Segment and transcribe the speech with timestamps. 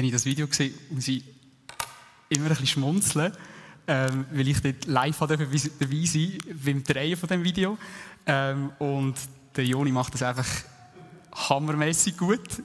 [0.00, 1.22] wenn ich das Video sehe, muss ich
[2.30, 3.36] immer ein bisschen schmunzeln,
[3.86, 7.76] ähm, weil ich dort live dabei sein beim Drehen von dem Video.
[8.24, 9.14] Ähm, und
[9.54, 10.46] der Joni macht das einfach
[11.34, 12.62] hammermäßig gut.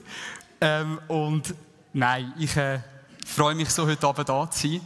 [0.62, 1.54] Ähm, und
[1.92, 2.80] nein, ich äh,
[3.26, 4.80] freue mich so, heute Abend da zu sein.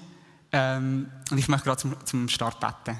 [0.50, 2.98] Ähm, und ich möchte gerade zum, zum Start beten.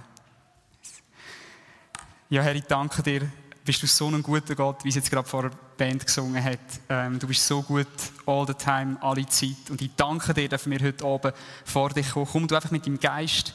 [2.29, 3.29] Ja, Herr, ich danke dir,
[3.65, 6.59] bist du so ein guter Gott, wie es jetzt gerade vor der Band gesungen hat.
[6.89, 7.87] Ähm, du bist so gut
[8.27, 9.71] all the time, alle Zeit.
[9.71, 12.27] Und ich danke dir, dass wir heute Abend vor dich kommen.
[12.31, 13.55] Komm du einfach mit deinem Geist,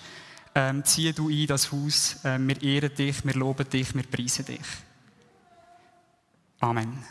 [0.54, 2.18] ähm, zieh du ein das Haus.
[2.24, 4.62] Ähm, wir ehren dich, wir loben dich, wir preisen dich.
[6.60, 7.04] Amen.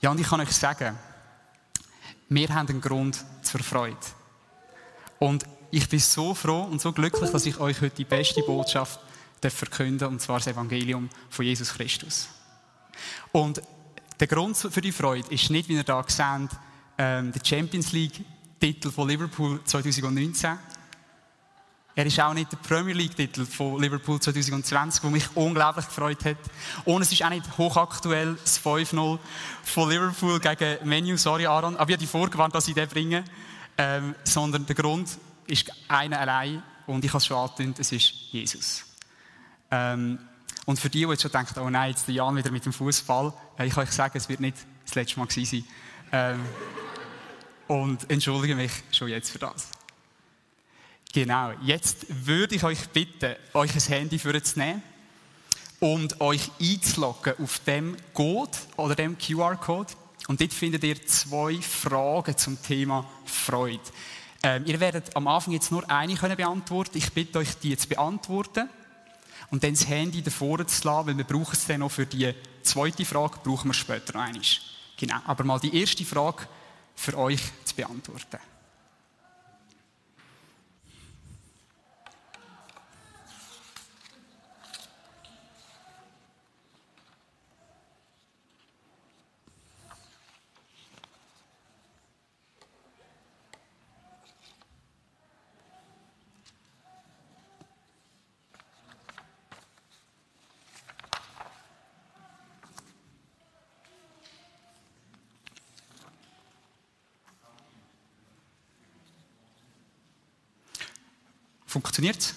[0.00, 0.96] Ja, und ich kann euch sagen,
[2.28, 3.96] wir haben einen Grund zur Freude.
[5.18, 9.00] Und ich bin so froh und so glücklich, dass ich euch heute die beste Botschaft
[9.40, 12.28] verkünden und zwar das Evangelium von Jesus Christus.
[13.32, 13.62] Und
[14.18, 16.50] der Grund für die Freude ist nicht, wie ihr da seht,
[16.98, 20.58] ähm, der Champions League-Titel von Liverpool 2019.
[21.94, 26.36] Er ist auch nicht der Premier League-Titel von Liverpool 2020, der mich unglaublich gefreut hat.
[26.84, 29.18] Und es ist auch nicht hochaktuell das 5-0
[29.64, 31.16] von Liverpool gegen Menu.
[31.16, 33.24] Sorry, Aaron, aber ich habe dich vorgewarnt, dass ich den bringe.
[33.78, 35.08] Ähm, sondern der Grund
[35.46, 38.84] ist einer allein und ich habe es schon angedeutet, es ist Jesus.
[39.70, 40.18] Ähm,
[40.64, 42.72] und für die, die jetzt schon denken, oh nein, jetzt der Jan wieder mit dem
[42.72, 43.32] Fußball,
[43.64, 45.64] ich kann euch sagen, es wird nicht das letzte Mal sein.
[46.12, 46.40] Ähm,
[47.68, 49.68] und entschuldige mich schon jetzt für das.
[51.12, 54.82] Genau, jetzt würde ich euch bitten, euch ein Handy vorzunehmen
[55.80, 59.92] und euch einzuloggen auf dem Code oder dem QR-Code.
[60.28, 63.80] Und dort findet ihr zwei Fragen zum Thema Freude.
[64.42, 66.98] Ähm, ihr werdet am Anfang jetzt nur eine können beantworten.
[66.98, 68.68] Ich bitte euch, die zu beantworten.
[69.50, 72.32] Und dann das Handy davor zu lassen, weil wir brauchen es dann noch für die
[72.62, 74.42] zweite Frage, brauchen wir später noch einmal.
[74.96, 75.16] Genau.
[75.26, 76.48] Aber mal die erste Frage
[76.94, 78.38] für euch zu beantworten.
[111.86, 112.34] Funktioniert es?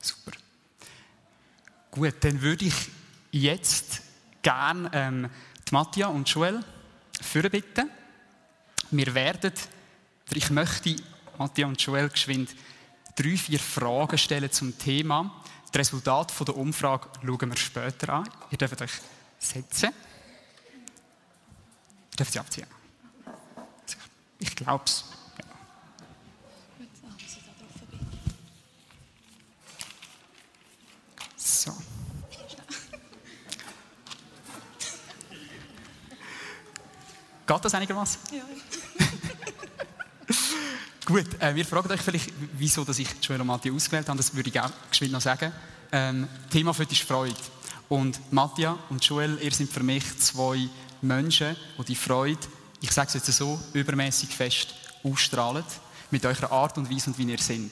[0.00, 0.32] Super.
[1.90, 2.74] Gut, dann würde ich
[3.30, 4.00] jetzt
[4.40, 5.30] gerne ähm,
[5.70, 6.64] Mattia und Joel
[7.20, 7.90] führen bitten.
[8.90, 9.52] Wir werden,
[10.32, 10.96] ich möchte
[11.36, 12.56] Mattia und Joel geschwind
[13.16, 15.44] drei, vier Fragen stellen zum Thema.
[15.70, 18.28] Das Resultat der Umfrage schauen wir später an.
[18.50, 18.92] Ihr dürft euch
[19.38, 19.90] setzen.
[22.12, 22.66] Ihr dürft sie abziehen.
[24.38, 25.04] Ich glaube es.
[31.44, 31.72] So.
[37.52, 38.20] Geht das einigermaßen?
[38.32, 38.42] Ja.
[41.04, 44.16] Gut, äh, wir fragen euch vielleicht, wieso dass ich Joel und Mattia ausgewählt habe.
[44.16, 45.52] Das würde ich auch geschwind noch sagen.
[45.90, 47.36] Ähm, Thema für ist Freude.
[47.90, 50.66] Und Mattia und Joel, ihr seid für mich zwei
[51.02, 52.40] Menschen, die die Freude,
[52.80, 55.64] ich sage es jetzt so, übermäßig fest ausstrahlen.
[56.10, 57.70] Mit eurer Art und Weise und wie ihr seid.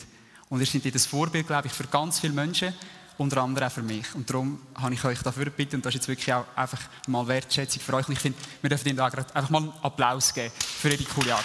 [0.51, 2.75] Und ihr seid das Vorbild, glaube ich, für ganz viele Menschen,
[3.21, 4.15] unter anderem auch für mich.
[4.15, 7.29] Und darum habe ich euch dafür gebeten, und das ist jetzt wirklich auch einfach mal
[7.29, 8.09] Wertschätzung für euch.
[8.09, 11.35] Und ich finde, wir dürfen ihnen da einfach mal einen Applaus geben für ihre coole
[11.35, 11.45] Art.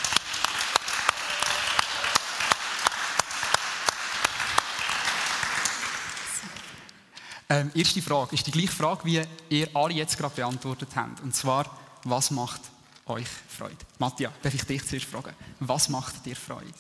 [7.50, 11.20] Ähm, erste Frage ist die gleiche Frage, wie ihr alle jetzt gerade beantwortet habt.
[11.22, 11.66] Und zwar,
[12.06, 12.62] was macht
[13.06, 13.76] euch Freude?
[14.00, 15.34] Matthias, darf ich dich zuerst fragen?
[15.60, 16.72] Was macht dir Freude?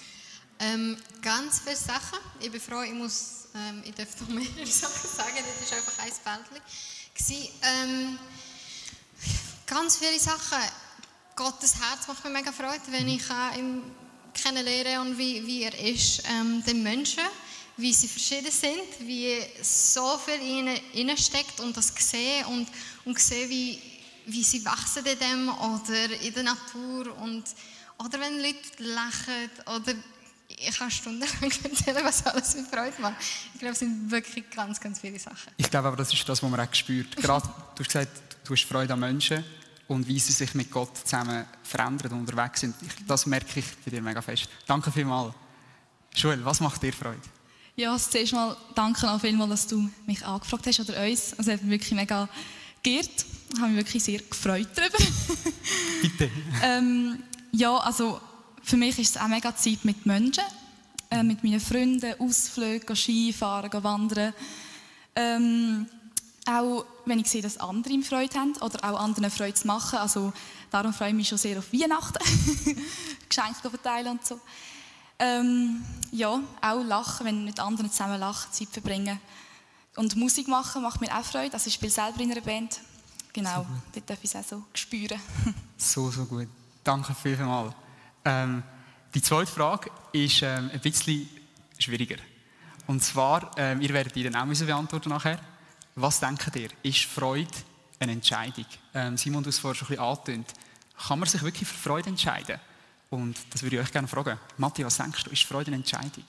[0.60, 2.19] Ähm, ganz viele Sachen.
[2.40, 6.30] Ich bin froh, ich muss ähm, ich darf noch mehrere Sachen sagen, das war einfach
[6.34, 7.50] ein Feld.
[7.62, 8.19] Ähm,
[9.66, 10.60] ganz viele Sachen.
[11.36, 13.24] Gottes Herz macht mir mega Freude, wenn ich
[13.57, 13.81] ihn
[14.34, 16.24] kennenlerne und wie, wie er ist.
[16.30, 17.24] Ähm, den Menschen,
[17.78, 22.68] wie sie verschieden sind, wie so viel in ihnen steckt und das sehen und,
[23.06, 23.81] und sehen, wie,
[24.25, 27.44] wie sie wachsen in dem oder in der Natur und
[27.98, 29.94] oder wenn Leute lachen oder
[30.47, 33.15] ich kann stundenlang erzählen, was alles für Freude macht.
[33.53, 35.51] Ich glaube, es sind wirklich ganz, ganz viele Sachen.
[35.57, 37.15] Ich glaube aber, das ist das, was man auch spürt.
[37.18, 39.44] Gerade, du hast gesagt, du hast Freude an Menschen
[39.88, 42.75] und wie sie sich mit Gott zusammen verändern und unterwegs sind.
[43.07, 44.47] Das merke ich bei dir mega fest.
[44.65, 45.33] Danke vielmals.
[46.15, 47.19] Joel, was macht dir Freude?
[47.75, 51.33] Ja, zuerst mal danke auch vielmals, dass du mich angefragt hast oder uns.
[51.38, 52.30] Also, es hat mich wirklich mega
[52.81, 53.25] geehrt.
[53.53, 54.97] Ich habe mich wirklich sehr gefreut darüber.
[56.01, 56.31] Bitte.
[56.63, 57.21] ähm,
[57.51, 58.21] ja, also
[58.66, 60.44] für mich ist es auch mega Zeit mit Menschen,
[61.12, 64.34] äh, mit meinen Freunden, Ausflüge, Skifahren, wandern.
[65.16, 65.88] Ähm,
[66.48, 70.00] auch wenn ich sehe, dass andere Freude haben oder auch anderen Freude zu machen.
[70.00, 70.34] Also
[70.72, 72.20] darum freue ich mich schon sehr auf Weihnachten,
[73.30, 74.40] Geschenke verteilen und so.
[75.18, 79.20] Ähm, ja, auch lachen, wenn mit anderen zusammen lachen, Zeit verbringen.
[79.96, 81.54] Und Musik machen macht mir auch Freude.
[81.54, 82.82] Also ich spiele selber in einer Band.
[83.32, 85.20] Genau, so dort darf ich es auch so spüren.
[85.78, 86.48] so, so gut.
[86.84, 87.74] Danke vielmals.
[88.25, 88.63] Ähm,
[89.13, 91.30] die zweite Frage ist ähm, ein bisschen
[91.77, 92.18] schwieriger.
[92.88, 95.39] Und zwar, ähm, ihr werdet die dann auch müssen beantworten nachher.
[95.95, 96.69] Was denkt ihr?
[96.83, 97.48] Ist Freude
[98.00, 98.66] eine Entscheidung?
[98.94, 100.54] Ähm, Simon, du hast vorher schon ein bisschen angetönt.
[101.07, 102.60] Kann man sich wirklich für Freude entscheiden?
[103.10, 104.39] Und das würde ich euch gerne fragen.
[104.57, 106.25] Matthias, was denkst du, ist Freude eine Entscheidung?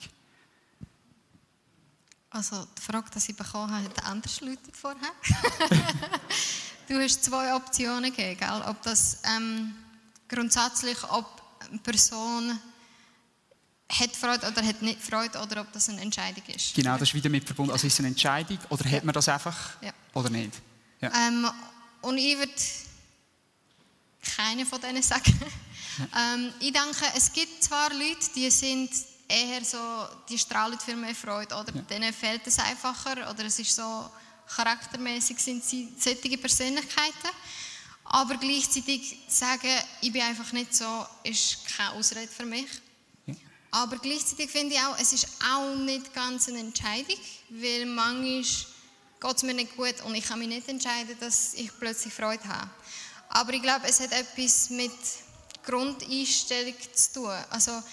[2.29, 5.11] Also die Frage, die ich bekommen habe, hat anders gelautet vorher.
[6.87, 8.63] du hast zwei Optionen gegeben, gell?
[8.67, 9.75] ob das ähm,
[10.27, 11.36] grundsätzlich, ob
[11.83, 12.59] Person
[13.89, 16.75] hat Freude oder hat nicht Freude oder ob das eine Entscheidung ist.
[16.75, 17.71] Genau, das ist wieder mit verbunden.
[17.71, 19.93] Also ist es eine Entscheidung oder hat man das einfach ja.
[20.13, 20.53] oder nicht?
[21.01, 21.11] Ja.
[21.27, 21.49] Ähm,
[22.01, 22.51] und ich würde
[24.35, 25.39] keine von denen sagen.
[26.17, 28.89] ähm, ich denke, es gibt zwar Leute, die sind
[29.27, 29.77] eher so,
[30.29, 31.81] die strahlen für mehr Freude oder ja.
[31.81, 34.09] denen fehlt es einfacher oder es ist so
[34.47, 37.29] charaktermäßig sind sie solche Persönlichkeiten.
[38.09, 39.69] Aber gleichzeitig sagen,
[40.01, 42.67] ich bin einfach nicht so, ist keine Ausrede für mich.
[43.71, 47.17] Aber gleichzeitig finde ich auch, es ist auch nicht ganz eine Entscheidung,
[47.49, 48.41] weil manchmal
[49.19, 52.47] geht es mir nicht gut und ich kann mich nicht entscheiden, dass ich plötzlich Freude
[52.47, 52.69] habe.
[53.29, 54.91] Aber ich glaube, es hat etwas mit
[55.65, 57.37] Grundeinstellung zu tun.
[57.49, 57.83] Also,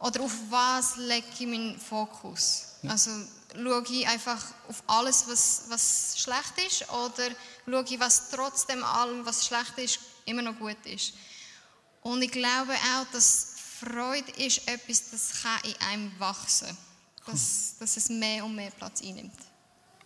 [0.00, 2.64] oder auf was lege ich meinen Fokus?
[2.86, 3.10] Also
[3.54, 7.30] schaue ich einfach auf alles, was, was schlecht ist, oder
[7.66, 11.14] schaue ich, was trotzdem allem, was schlecht ist, immer noch gut ist?
[12.02, 16.76] Und ich glaube auch, dass Freude ist etwas, das kann in einem wachsen
[17.26, 19.38] dass, dass es mehr und mehr Platz einnimmt.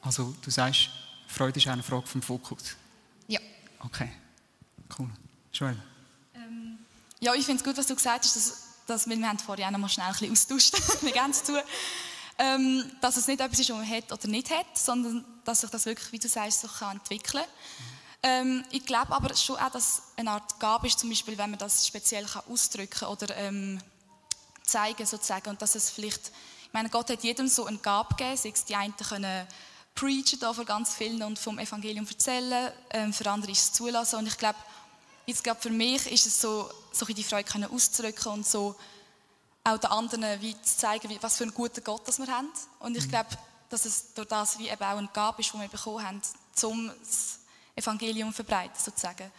[0.03, 0.91] Also du sagst,
[1.27, 2.77] Freude ist eine Frage vom Fokus?
[3.27, 3.41] Ja.
[3.81, 4.11] Okay,
[4.99, 5.11] cool.
[5.53, 5.77] Joel?
[6.35, 6.79] Ähm,
[7.21, 9.65] ja, ich finde es gut, was du gesagt hast, dass, dass wir, wir haben vorhin
[9.67, 11.63] auch noch mal schnell ein bisschen austauscht, wir gehen es zu,
[12.39, 15.71] ähm, dass es nicht etwas ist, was man hat oder nicht hat, sondern dass sich
[15.71, 17.51] das wirklich, wie du sagst, so kann entwickeln kann.
[18.23, 21.59] Ähm, ich glaube aber schon auch, dass eine Art Gabe ist, zum Beispiel, wenn man
[21.59, 23.81] das speziell kann ausdrücken oder ähm,
[24.65, 26.33] zeigen sozusagen und dass es vielleicht,
[26.67, 29.47] ich meine, Gott hat jedem so eine Gabe gegeben, sei es die einen können
[29.95, 34.19] preachen da vor ganz vielen und vom Evangelium erzählen, ähm, für andere ist es zulassen
[34.19, 34.59] und ich glaube,
[35.25, 38.77] jetzt glaube für mich ist es so, so die Freude können auszudrücken und so
[39.67, 42.49] auch den anderen wie zu zeigen, wie, was für einen guten Gott das wir haben
[42.81, 43.11] und ich mhm.
[43.11, 43.31] glaube,
[43.69, 46.23] dass es durch das wie eben auch eine Gabe ist, die wir bekommen haben,
[46.63, 46.91] um
[47.75, 49.31] Evangelium verbreiten, sozusagen.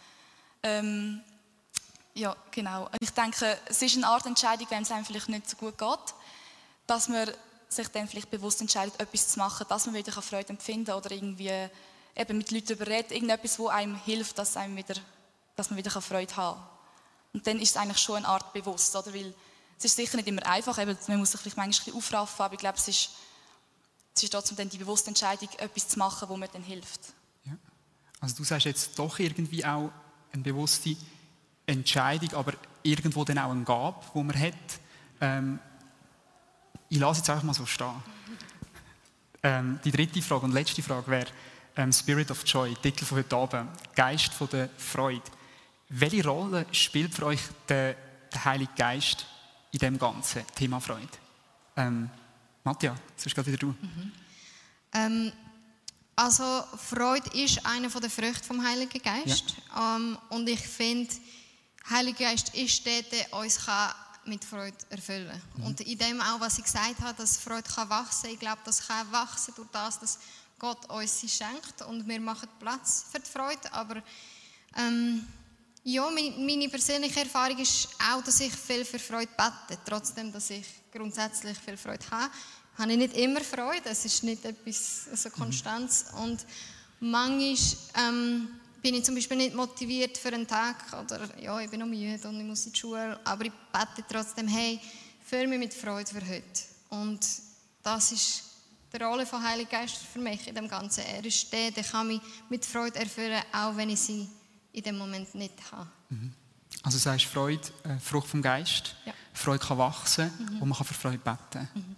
[0.62, 1.22] Ähm,
[2.14, 2.90] ja, genau.
[3.00, 6.14] Ich denke, es ist eine Art Entscheidung, wenn es einem vielleicht nicht so gut geht,
[6.86, 7.30] dass man
[7.68, 11.10] sich dann vielleicht bewusst entscheidet, etwas zu machen, dass man wieder Freude empfinden kann oder
[11.10, 11.68] irgendwie
[12.16, 14.94] eben mit Leuten darüber redet, irgendetwas, wo einem hilft, dass, einem wieder,
[15.54, 16.68] dass man wieder Freude haben kann.
[17.34, 19.12] Und dann ist es eigentlich schon eine Art bewusst, oder?
[19.12, 19.34] Weil
[19.78, 22.54] es ist sicher nicht immer einfach, eben, man muss sich vielleicht manchmal ein aufraffen, aber
[22.54, 23.10] ich glaube, es ist,
[24.14, 27.00] es ist trotzdem dann die bewusste Entscheidung, etwas zu machen, wo mir dann hilft.
[28.20, 29.92] Also du sagst jetzt doch irgendwie auch
[30.32, 30.96] eine bewusste
[31.66, 34.54] Entscheidung, aber irgendwo dann auch eine Gabe, die man hat.
[35.20, 35.58] Ähm,
[36.88, 37.94] ich lasse jetzt einfach mal so stehen.
[39.40, 41.28] Ähm, die dritte Frage und letzte Frage wäre
[41.76, 45.22] ähm, Spirit of Joy, Titel von heute Abend, Geist von der Freude.
[45.90, 47.94] Welche Rolle spielt für euch der,
[48.32, 49.26] der Heilige Geist
[49.72, 51.08] in dem ganzen Thema Freude?
[51.76, 52.10] Ähm,
[52.64, 53.68] Matja, sonst geht wieder du.
[53.68, 54.12] Mhm.
[54.94, 55.32] Ähm,
[56.16, 59.54] also Freude ist eine der Früchte vom Heiligen Geist.
[59.74, 59.96] Ja.
[59.96, 61.14] Ähm, und ich finde,
[61.88, 63.94] Heiliger Geist ist der, der uns kann
[64.24, 65.40] mit Freude erfüllen.
[65.56, 65.64] Mhm.
[65.64, 68.86] Und in dem auch, was ich gesagt habe, dass Freude kann wachsen ich glaube, das
[68.86, 70.18] kann wachsen durch das, dass
[70.58, 73.72] Gott uns sie schenkt und wir machen Platz für die Freude.
[73.72, 74.02] Aber
[74.76, 75.26] ähm,
[75.90, 80.66] ja, meine persönliche Erfahrung ist auch, dass ich viel für Freude bete, trotzdem, dass ich
[80.92, 82.30] grundsätzlich viel Freude habe
[82.78, 83.90] habe ich nicht immer Freude.
[83.90, 86.06] Es ist nicht etwas, also Konstanz.
[86.12, 86.22] Mhm.
[86.22, 86.46] Und
[87.00, 87.56] manchmal
[88.08, 88.48] ähm,
[88.80, 92.28] bin ich zum Beispiel nicht motiviert für einen Tag oder ja, ich bin noch müde
[92.28, 94.78] und ich muss in die Schule, aber ich bete trotzdem, hey,
[95.24, 96.62] fülle mich mit Freude für heute.
[96.90, 97.20] Und
[97.82, 98.44] das ist
[98.92, 101.04] die Rolle von Heiligen Geist für mich in dem Ganzen.
[101.04, 104.28] Er ist der, der kann mich mit Freude erfüllen, auch wenn ich sie
[104.78, 105.88] in dem Moment nicht habe.
[106.08, 106.32] Mhm.
[106.82, 108.94] Also du sagst Freude, äh, Frucht vom Geist.
[109.04, 109.12] Ja.
[109.32, 110.62] Freude kann wachsen mhm.
[110.62, 111.68] und man kann für Freude beten.
[111.74, 111.96] Mhm.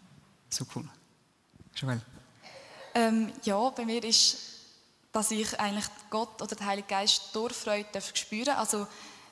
[0.49, 0.89] So cool.
[1.77, 2.01] Joel?
[2.95, 4.51] Ähm, ja, bei mir ist
[5.13, 8.87] dass ich eigentlich Gott oder den Heiligen Geist durch Freude darf spüren Also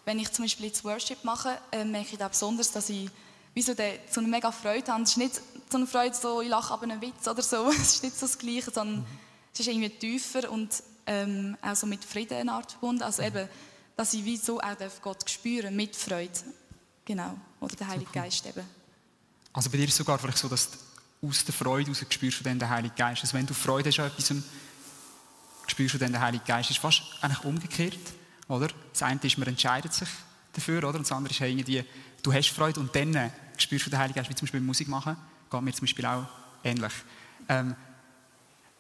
[0.05, 3.11] wenn ich zum Beispiel jetzt Worship mache, äh, merke ich da besonders, dass ich
[3.55, 5.03] wie so, eine, so eine mega Freude habe.
[5.03, 5.41] Es ist nicht
[5.71, 7.69] so eine Freude, so ich lache aber einen Witz oder so.
[7.71, 9.05] Es ist nicht so das Gleiche, sondern
[9.53, 13.03] es ist irgendwie tiefer und ähm, auch so mit Frieden eine Art verbunden.
[13.03, 13.49] Also eben,
[13.97, 16.31] dass ich wie so auch Gott spüren mit Freude.
[17.05, 17.35] Genau.
[17.61, 18.63] Oder der Heilige Geist eben.
[19.53, 22.41] Also bei dir ist es sogar vielleicht so, dass du aus der Freude heraus spürst
[22.41, 23.23] du dann den Heiligen Geist.
[23.23, 24.35] Also wenn du Freude hast an etwas,
[25.67, 26.69] spürst du dann den Heiligen Geist.
[26.69, 27.99] Das ist fast eigentlich umgekehrt,
[28.47, 28.69] oder?
[28.93, 30.09] Das eine ist, man entscheidet sich
[30.53, 30.99] dafür, oder?
[30.99, 31.85] Und das andere ist irgendwie,
[32.23, 35.17] du hast Freude und dann spürst du den Heiligen Geist, wie zum Beispiel Musik machen.
[35.51, 36.27] Geht mir zum Beispiel auch
[36.63, 36.93] ähnlich.
[37.49, 37.75] Ähm,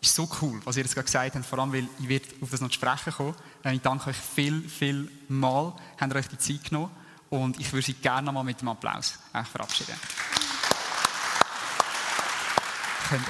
[0.00, 2.50] ist so cool, was ihr jetzt gerade gesagt habt, vor allem, weil ich werde auf
[2.50, 3.34] das noch zu sprechen kommen.
[3.64, 6.90] Äh, ich danke euch viel, viel mal, habt ihr euch die Zeit genommen
[7.30, 9.94] und ich würde Sie gerne noch mal mit einem Applaus äh, verabschieden.
[13.10, 13.20] Ähm,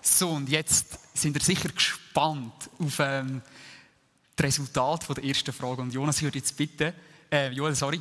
[0.00, 3.42] so, und jetzt sind ihr sicher gespannt auf ähm,
[4.36, 5.82] das Resultat der ersten Frage.
[5.82, 6.92] Und Jonas, ich würde jetzt bitten,
[7.30, 8.00] äh, Joel, sorry,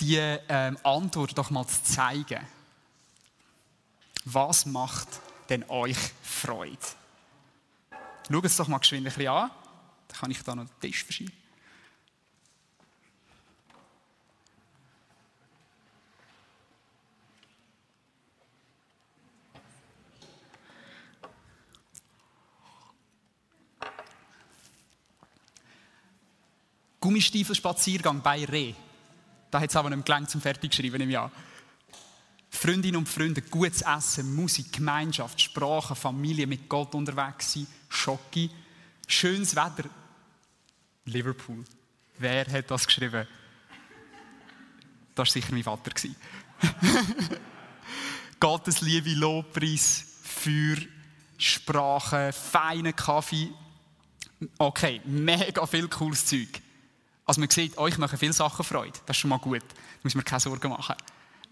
[0.00, 2.40] die ähm, Antwort doch mal zu zeigen.
[4.24, 5.08] Was macht
[5.48, 6.78] denn euch Freude?
[8.30, 9.50] Schaut es doch mal geschwind ein an.
[10.08, 11.32] Dann kann ich da noch den Tisch verschieben.
[27.00, 28.72] Gummistiefel-Spaziergang bei Reh.
[29.50, 31.30] Da hat es aber nicht gelangt zum Fertigschreiben im Jahr.
[32.54, 38.48] Freundinnen und Freunde, gutes Essen, Musik, Gemeinschaft, Sprache, Familie, mit Gott unterwegs sein, Schocki,
[39.08, 39.88] schönes Wetter.
[41.04, 41.64] Liverpool.
[42.18, 43.26] Wer hat das geschrieben?
[45.14, 45.90] Das war sicher mein Vater.
[48.40, 50.76] Gottes Liebe, Lobpreis, Feuer,
[51.36, 53.50] Sprache, feiner Kaffee.
[54.58, 56.62] Okay, mega viel cooles Zeug.
[57.26, 58.98] Also man sieht, euch machen viele Sachen Freude.
[59.06, 59.62] Das ist schon mal gut.
[59.62, 60.96] Da muss man keine Sorgen machen.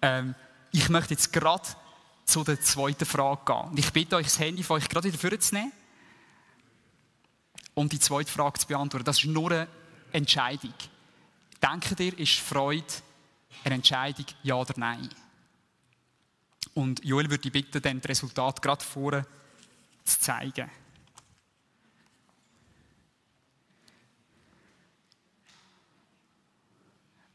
[0.01, 0.35] Ähm,
[0.73, 1.69] ich möchte jetzt gerade
[2.25, 3.71] zu der zweiten Frage gehen.
[3.71, 5.73] Und ich bitte euch, das Handy von euch gerade wieder vorzunehmen
[7.75, 9.05] um die zweite Frage zu beantworten.
[9.05, 9.69] Das ist nur eine
[10.13, 10.75] Entscheidung.
[11.63, 12.85] Denkt ihr, ist Freude
[13.65, 15.09] eine Entscheidung, ja oder nein?
[16.75, 19.27] Und Joel würde ich bitten, dann das Resultat gerade vorne
[20.05, 20.71] zu zeigen.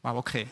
[0.02, 0.48] Wow, okay.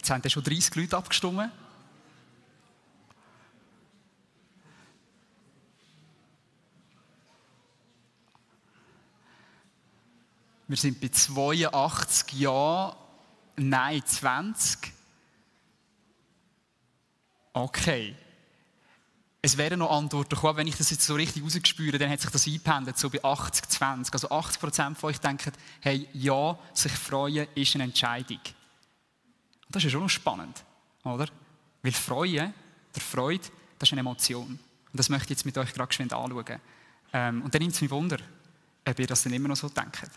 [0.00, 1.50] Jetzt haben schon 30 Leute abgestimmt.
[10.68, 12.96] Wir sind bei 82 Ja,
[13.56, 14.90] Nein 20.
[17.52, 18.16] Okay.
[19.42, 22.30] Es wären noch Antworten gekommen, wenn ich das jetzt so richtig rausgespüre, dann hat sich
[22.30, 24.14] das eingependelt, so bei 80, 20.
[24.14, 28.40] Also 80 Prozent von euch denken, hey, ja, sich freuen ist eine Entscheidung.
[29.70, 30.64] Und das ist schon noch spannend,
[31.04, 31.28] oder?
[31.80, 32.52] Weil Freuen,
[32.92, 33.44] der Freude,
[33.78, 34.48] das ist eine Emotion.
[34.48, 34.58] Und
[34.92, 36.60] das möchte ich jetzt mit euch gerade geschwind anschauen.
[37.12, 38.18] Ähm, und dann nimmt es mich Wunder,
[38.84, 40.10] ob ihr das dann immer noch so denkt.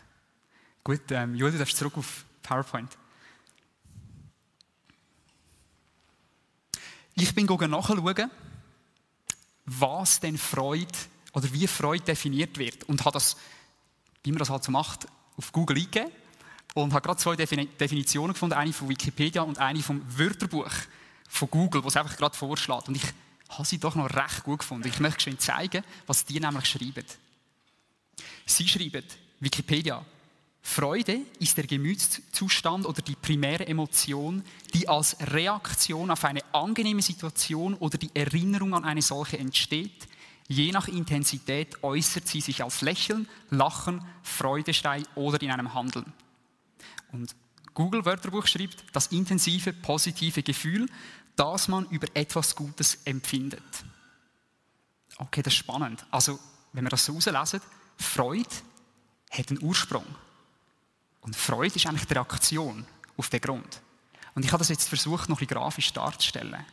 [0.83, 2.98] Gut, ähm, Julia, du darfst zurück auf PowerPoint.
[7.13, 8.31] Ich bin nachschauen,
[9.65, 10.88] was denn Freude
[11.33, 12.86] oder wie Freude definiert wird.
[12.86, 13.38] Und habe das,
[14.24, 15.05] wie man das halt so macht,
[15.38, 16.12] auf Google eingegeben.
[16.74, 20.72] Und habe gerade zwei Definitionen gefunden, eine von Wikipedia und eine vom Wörterbuch
[21.30, 22.88] von Google, was einfach gerade vorschlägt.
[22.88, 23.03] Und ich
[23.50, 24.88] habe sie doch noch recht gut gefunden.
[24.88, 27.06] Ich möchte schön zeigen, was die nämlich schreiben.
[28.46, 29.03] Sie schreiben,
[29.39, 30.03] Wikipedia,
[30.65, 37.74] Freude ist der Gemütszustand oder die primäre Emotion, die als Reaktion auf eine angenehme Situation
[37.75, 40.08] oder die Erinnerung an eine solche entsteht.
[40.48, 46.12] Je nach Intensität äußert sie sich als Lächeln, Lachen, Freudeschrei oder in einem Handeln.
[47.13, 47.36] Und
[47.74, 50.89] Google Wörterbuch schreibt, das intensive, positive Gefühl,
[51.36, 53.63] das man über etwas Gutes empfindet.
[55.17, 56.05] Okay, das ist spannend.
[56.12, 56.39] Also,
[56.74, 57.62] wenn wir das so herauslesen,
[57.98, 58.50] Freude
[59.32, 60.05] hat einen Ursprung.
[61.22, 63.82] Und Freude ist eigentlich die Reaktion auf den Grund.
[64.36, 66.65] Und ich habe das jetzt versucht, noch ein bisschen grafisch darzustellen.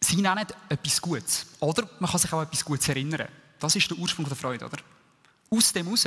[0.00, 1.46] Sie nennen etwas Gutes.
[1.60, 3.28] Oder man kann sich auch etwas Gutes erinnern.
[3.58, 4.78] Das ist der Ursprung der Freude, oder?
[5.52, 6.06] Aus dem heraus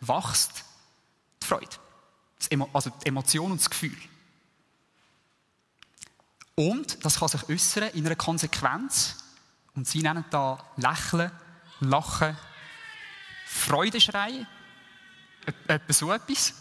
[0.00, 0.64] wächst
[1.42, 1.76] die Freude.
[2.72, 3.96] Also die Emotion und das Gefühl.
[6.54, 9.16] Und das kann sich äußern in einer Konsequenz.
[9.74, 11.32] Und sie nennen da Lächeln,
[11.80, 12.36] Lachen,
[13.46, 14.46] Freudeschrei,
[15.66, 16.54] etwa so etwas.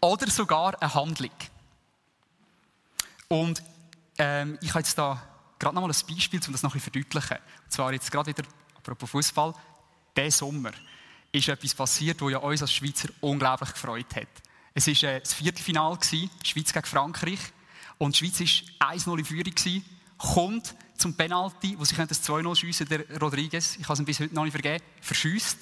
[0.00, 1.30] Oder sogar eine Handlung.
[3.28, 3.62] Und
[4.18, 5.22] ähm, ich habe jetzt da
[5.58, 7.38] gerade noch mal ein Beispiel, um das noch ein bisschen verdeutlichen.
[7.64, 8.42] Und zwar jetzt gerade wieder,
[8.76, 9.54] apropos Fußball,
[10.16, 10.72] diesen Sommer
[11.32, 14.28] ist etwas passiert, das ja uns als Schweizer unglaublich gefreut hat.
[14.72, 17.40] Es war äh, das Viertelfinale, Schweiz gegen Frankreich.
[17.98, 19.82] Und die Schweiz war 1-0 in Führung,
[20.18, 24.34] kommt zum Penalty, wo sie das 2-0 schiessen, der Rodriguez, ich habe es bis heute
[24.34, 25.58] noch nicht vergeben, verschießt.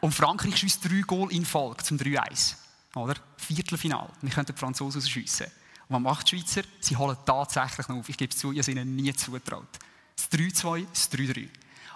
[0.00, 2.56] Und Frankreich schießt drei Goal in Folge zum 3-1.
[2.94, 3.14] Oder?
[3.36, 4.10] Viertelfinal.
[4.20, 5.46] Wir können die Franzosen schiessen.
[5.88, 6.62] Und was macht die Schweizer?
[6.80, 8.08] Sie holen tatsächlich noch auf.
[8.08, 9.68] Ich gebe es zu, ich habe ihnen nie zutraut.
[10.16, 11.48] Das 3-2, das 3-3.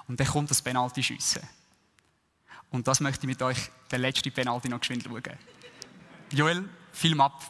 [0.09, 1.43] Und dann kommt das Penalty schiessen.
[2.71, 5.23] Und das möchte ich mit euch den letzten Penalty noch geschwind schauen.
[6.31, 7.43] Joel, film ab.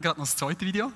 [0.00, 0.92] Gerade noch das zweite Video.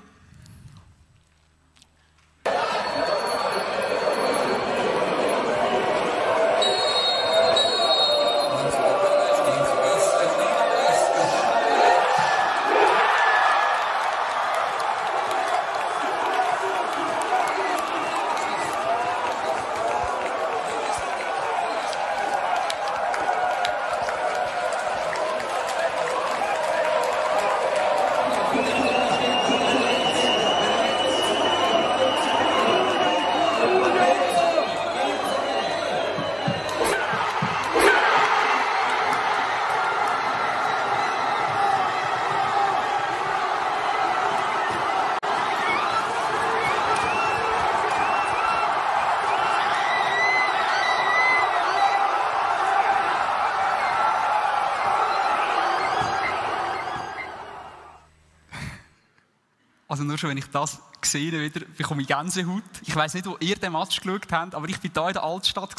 [59.95, 62.63] Also nur schon, wenn ich das sehe, wieder, bekomme ich Gänsehaut.
[62.81, 65.23] Ich weiß nicht, wo ihr den Match geschaut habt, aber ich war hier in der
[65.23, 65.73] Altstadt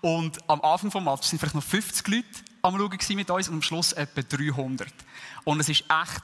[0.00, 2.26] und am Anfang des Matches waren vielleicht noch 50 Leute
[2.62, 4.92] am Schauen mit uns und am Schluss etwa 300.
[5.44, 6.22] Und es ist echt,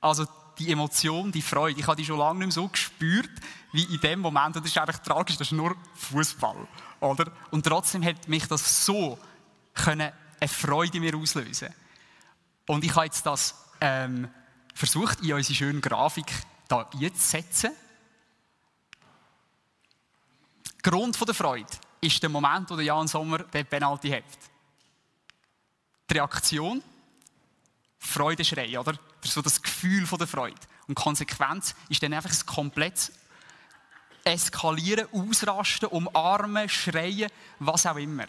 [0.00, 0.24] also
[0.58, 3.28] die Emotion, die Freude, ich habe die schon lange nicht mehr so gespürt,
[3.72, 4.56] wie in dem Moment.
[4.56, 6.66] Und das ist eigentlich tragisch, das ist nur Fußball,
[7.00, 7.30] oder?
[7.50, 9.18] Und trotzdem hat mich das so
[9.74, 11.68] können eine Freude in mir auslösen.
[12.66, 14.26] Und ich habe jetzt das ähm,
[14.74, 16.32] versucht, in unsere schöne Grafik
[16.68, 17.70] da einzusetzen.
[20.82, 21.66] Grund der Freude
[22.00, 24.24] ist der Moment, wo der Jan Sommer den Penalty hat.
[26.08, 26.82] Die Reaktion,
[27.98, 28.98] Freudeschrei, oder?
[29.22, 30.56] So das Gefühl der Freude.
[30.86, 33.12] Und die Konsequenz ist dann einfach ein komplettes
[34.24, 38.26] Eskalieren, Ausrasten, Umarmen, Schreien, was auch immer.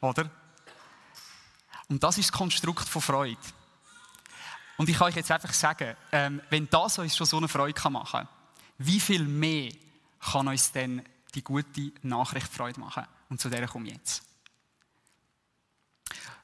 [0.00, 0.30] Oder?
[1.88, 3.36] Und das ist das Konstrukt von Freude.
[4.76, 7.90] Und ich kann euch jetzt einfach sagen, ähm, wenn das uns schon so eine Freude
[7.90, 8.28] machen kann,
[8.78, 9.72] wie viel mehr
[10.20, 11.02] kann uns denn
[11.34, 13.04] die gute Nachricht Freude machen?
[13.28, 14.22] Und zu der komme ich jetzt.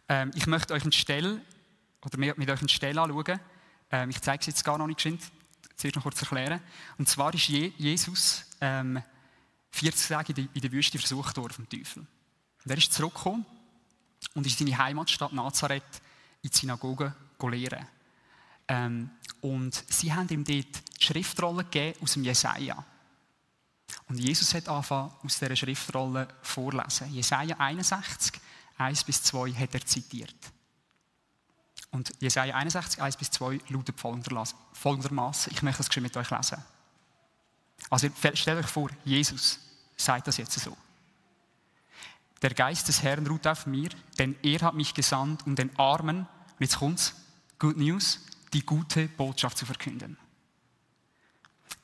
[0.08, 1.40] Ähm, ich möchte euch eine Stelle,
[2.04, 3.40] oder mit euch eine Stelle anschauen.
[3.90, 5.22] Ähm, ich zeige es jetzt gar noch nicht geschwind,
[5.76, 6.60] zuerst noch kurz erklären.
[6.98, 9.02] Und zwar ist Jesus ähm,
[9.70, 12.06] 40 Tage in der Wüste versucht worden vom Teufel.
[12.64, 13.44] Und er ist zurückgekommen
[14.34, 15.82] und ist in seine Heimatstadt Nazareth
[16.42, 17.86] in die Synagoge lehren.
[18.72, 19.10] Ähm,
[19.42, 22.82] und sie haben ihm dort die Schriftrolle gegeben aus dem Jesaja.
[24.08, 27.12] Und Jesus hat angefangen, aus dieser Schriftrolle vorlesen.
[27.12, 28.40] Jesaja 61,
[28.78, 30.34] 1 bis 2 hat er zitiert.
[31.90, 35.52] Und Jesaja 61, 1 bis 2 lautet folgendermaßen.
[35.52, 36.64] Ich möchte das mit euch lesen.
[37.90, 39.58] Also stellt euch vor, Jesus
[39.98, 40.74] sagt das jetzt so.
[42.40, 46.20] Der Geist des Herrn ruht auf mir, denn er hat mich gesandt, um den Armen,
[46.20, 47.14] und jetzt kommt's,
[47.58, 48.18] Good News,
[48.52, 50.16] die gute Botschaft zu verkünden.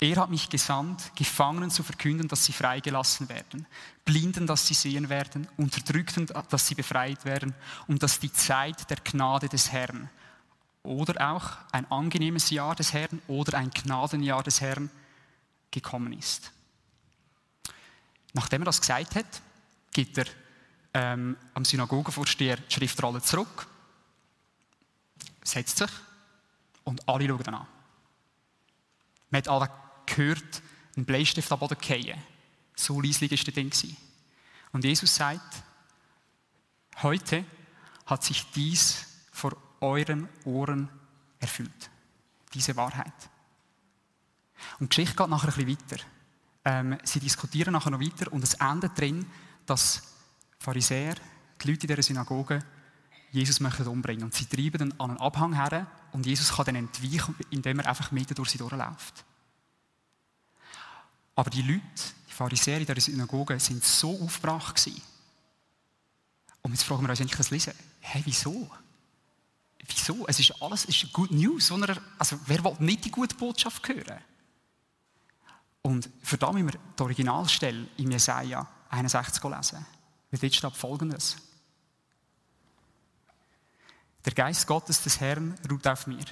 [0.01, 3.67] Er hat mich gesandt, Gefangenen zu verkünden, dass sie freigelassen werden,
[4.05, 7.55] Blinden, dass sie sehen werden, Unterdrückten, dass sie befreit werden
[7.89, 10.09] und dass die Zeit der Gnade des Herrn
[10.85, 14.89] oder auch ein angenehmes Jahr des Herrn oder ein Gnadenjahr des Herrn
[15.71, 16.53] gekommen ist.
[18.35, 19.43] Nachdem er das gesagt hat,
[19.93, 20.27] geht er
[20.95, 23.67] ähm, am Synagogenvorsteher Schriftrolle zurück,
[25.43, 25.91] setzt sich
[26.89, 27.67] und alle schauen an.
[29.29, 29.71] Man hat alle
[30.07, 30.63] gehört,
[30.97, 32.19] einen Bleistift am Boden fallen.
[32.75, 33.97] So leislich war das Ding.
[34.73, 35.63] Und Jesus sagt,
[37.03, 37.45] heute
[38.07, 40.89] hat sich dies vor euren Ohren
[41.39, 41.91] erfüllt.
[42.55, 43.13] Diese Wahrheit.
[44.81, 46.05] Und die Geschichte geht nachher ein bisschen weiter.
[46.65, 49.27] Ähm, sie diskutieren nachher noch weiter und es endet darin,
[49.67, 50.15] dass
[50.59, 51.17] Pharisäer,
[51.63, 52.61] die Leute in dieser Synagoge,
[53.31, 54.25] Jesus möchte umbringen.
[54.25, 57.89] Und sie treiben dann an einen Abhang her und Jesus kann dann entweichen, indem er
[57.89, 59.25] einfach mitten durch sie durchläuft.
[61.35, 61.83] Aber die Leute,
[62.29, 65.01] die Pharisäer in der Synagoge, sind so aufgebracht gewesen.
[66.63, 68.71] Und jetzt fragen wir uns, wenn ich das lese, hey, wieso?
[69.87, 70.27] Wieso?
[70.27, 71.73] Es ist alles es ist Good News.
[72.19, 74.19] Also, wer will nicht die gute Botschaft hören?
[75.83, 79.87] Und für das müssen wir die Originalstelle in Jesaja 61 lesen.
[80.31, 81.37] Weil dort steht folgendes.
[84.25, 86.25] Der Geist Gottes des Herrn ruht auf mir.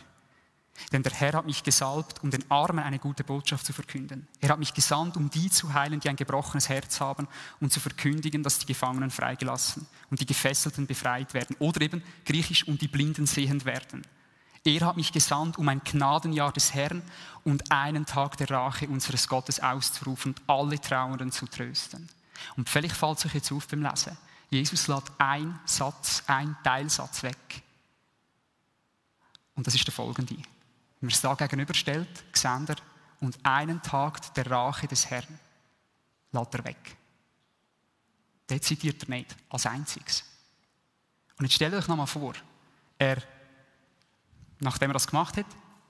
[0.93, 4.29] Denn der Herr hat mich gesalbt, um den Armen eine gute Botschaft zu verkünden.
[4.41, 7.29] Er hat mich gesandt, um die zu heilen, die ein gebrochenes Herz haben
[7.61, 11.57] und zu verkündigen, dass die Gefangenen freigelassen und die Gefesselten befreit werden.
[11.59, 14.03] Oder eben griechisch, um die Blinden sehend werden.
[14.65, 17.03] Er hat mich gesandt, um ein Gnadenjahr des Herrn
[17.45, 22.09] und einen Tag der Rache unseres Gottes auszurufen und alle Trauernden zu trösten.
[22.57, 24.17] Und vielleicht fällt euch jetzt auf beim Lesen.
[24.51, 27.63] Jesus lädt einen Satz, einen Teilsatz weg.
[29.57, 30.37] Und das ist der folgende.
[30.37, 30.45] Wenn
[31.01, 32.67] man es da gegenüberstellt, sehen
[33.21, 35.39] und einen Tag der Rache des Herrn
[36.33, 36.97] lädt er weg.
[38.49, 40.25] Den zitiert er nicht, als einziges.
[41.39, 42.35] Und jetzt stellt euch nochmal vor,
[42.99, 43.23] er,
[44.61, 45.47] nachdem er das gemacht hat,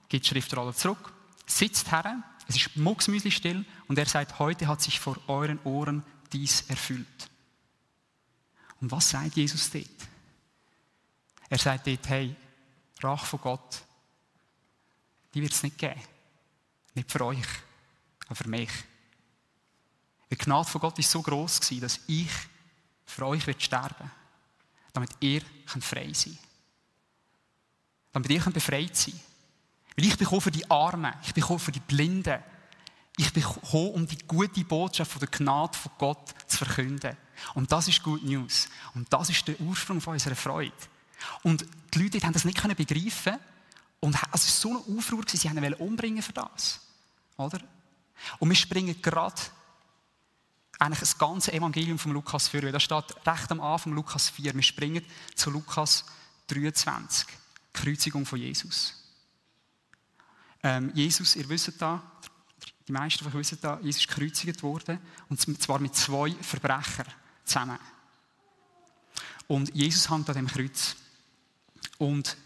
[0.09, 1.13] geht die Schriftrolle zurück,
[1.47, 6.05] sitzt her, es ist mucksmüsli still und er sagt, heute hat sich vor euren Ohren
[6.33, 7.31] dies erfüllt.
[8.81, 9.87] Und was sagt Jesus dort?
[11.49, 12.37] Er sagt dort, hey,
[13.03, 13.83] Rache von Gott,
[15.35, 16.01] die wird es nicht geben.
[16.95, 17.47] Nicht für euch,
[18.27, 18.71] aber für mich.
[20.31, 22.31] Die Gnade von Gott ist so gewesen, dass ich
[23.05, 24.11] für euch sterben
[24.97, 25.43] damit ihr
[25.81, 26.39] frei sein könnt.
[28.13, 29.21] Damit ihr befreit sein
[29.95, 32.43] Weil ich bin für die Armen, ich bin für die Blinden,
[33.19, 37.17] ich bin um die gute Botschaft von der Gnade von Gott zu verkünden.
[37.55, 38.69] Und das ist Good News.
[38.95, 40.73] Und das ist der Ursprung von unserer Freude.
[41.43, 43.39] Und die Leute haben das nicht begreifen
[44.01, 46.81] und es war so ein Aufruhr, sie wollten umbringen für das.
[47.37, 47.61] Oder?
[48.39, 49.41] Und wir springen gerade
[50.79, 54.55] eigentlich das ganze Evangelium von Lukas 4, das steht recht am Anfang Lukas 4.
[54.55, 56.05] Wir springen zu Lukas
[56.49, 58.95] 23, die Kreuzigung von Jesus.
[60.63, 62.03] Ähm, Jesus, ihr wisst da,
[62.87, 67.07] die meisten von euch wissen da, Jesus ist gekreuzigt worden und zwar mit zwei Verbrechern
[67.45, 67.79] zusammen.
[69.49, 70.97] Und Jesus hängt an dem Kreuz.
[71.99, 72.37] Und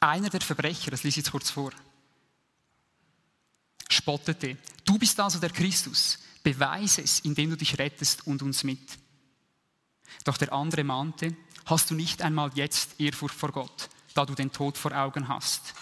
[0.00, 1.72] einer der Verbrecher, das lese ich jetzt kurz vor,
[3.88, 8.98] spottete, du bist also der Christus, beweise es, indem du dich rettest und uns mit.
[10.24, 14.52] Doch der andere mahnte, hast du nicht einmal jetzt Ehrfurcht vor Gott, da du den
[14.52, 15.74] Tod vor Augen hast.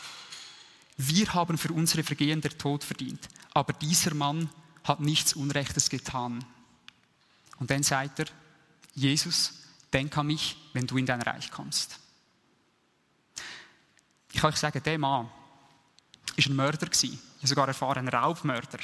[0.96, 4.48] Wir haben für unsere Vergehen der Tod verdient, aber dieser Mann
[4.85, 6.44] hat nichts Unrechtes getan.
[7.59, 8.26] Und dann sagt er,
[8.94, 9.54] Jesus,
[9.94, 11.98] denk an mich, wenn du in dein Reich kommst.
[14.33, 16.88] Ich kann euch sagen, der Mann war ein Mörder.
[16.90, 18.80] Ich habe sogar erfahren, ein Raubmörder.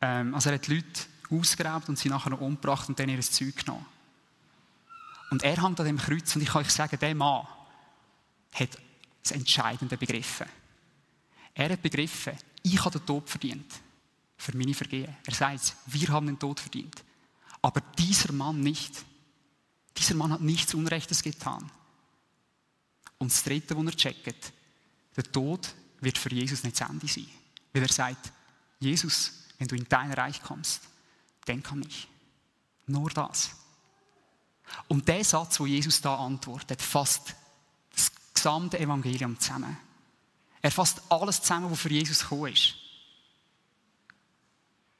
[0.00, 3.56] Ähm, also er hat Leute ausgeraubt und sie nachher noch umgebracht und dann ihr Zeug
[3.56, 3.86] genommen.
[5.30, 7.46] Und er hängt an dem Kreuz und ich kann euch sagen, der Mann
[8.52, 8.78] hat
[9.22, 10.46] das Entscheidende begriffen.
[11.54, 13.72] Er hat begriffen, ich habe den Tod verdient.
[14.36, 15.16] Für meine Vergehen.
[15.24, 17.04] Er sagt, wir haben den Tod verdient.
[17.62, 19.04] Aber dieser Mann nicht.
[20.00, 21.70] Dieser Mann hat nichts Unrechtes getan.
[23.18, 24.52] Und das Dritte, was er checkt,
[25.14, 27.26] der Tod wird für Jesus nicht das Ende sein.
[27.74, 28.32] Weil er sagt,
[28.78, 30.80] Jesus, wenn du in dein Reich kommst,
[31.46, 32.08] denk an mich.
[32.86, 33.50] Nur das.
[34.88, 37.34] Und der Satz, wo Jesus da antwortet, fasst
[37.92, 39.76] das gesamte Evangelium zusammen.
[40.62, 42.74] Er fasst alles zusammen, was für Jesus gekommen ist.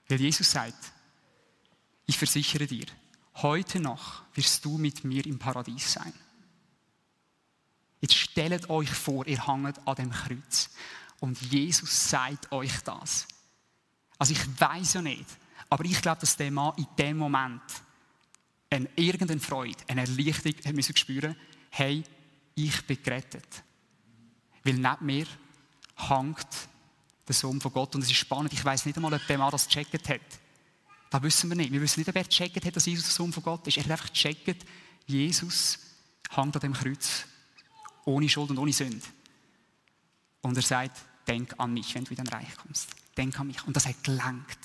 [0.08, 0.92] Weil Jesus sagt,
[2.04, 2.86] ich versichere dir,
[3.42, 6.12] heute noch wirst du mit mir im Paradies sein.
[8.00, 10.70] Jetzt stellt euch vor, ihr hanget an dem Kreuz
[11.20, 13.26] und Jesus sagt euch das.
[14.18, 15.26] Also ich weiß ja nicht,
[15.68, 17.62] aber ich glaube, dass der Mann in dem Moment
[18.70, 21.36] eine irgendeine Freude, eine Erleichterung hat müssen spüren,
[21.70, 22.04] hey,
[22.54, 23.62] ich bin gerettet.
[24.62, 25.26] Weil neben mir
[25.96, 26.48] hängt
[27.26, 29.50] der Sohn von Gott und es ist spannend, ich weiß nicht einmal, ob der Mann
[29.50, 30.39] das gecheckt hat.
[31.10, 31.72] Das wissen wir nicht.
[31.72, 33.76] Wir wissen nicht, ob er gecheckt hat, dass Jesus der Sohn von Gott ist.
[33.76, 34.64] Er hat einfach gecheckt,
[35.06, 35.80] Jesus
[36.30, 37.24] hängt an dem Kreuz
[38.04, 39.04] ohne Schuld und ohne Sünde.
[40.40, 42.90] Und er sagt, denk an mich, wenn du in dein Reich kommst.
[43.16, 43.62] Denk an mich.
[43.66, 44.58] Und das hat gelangt.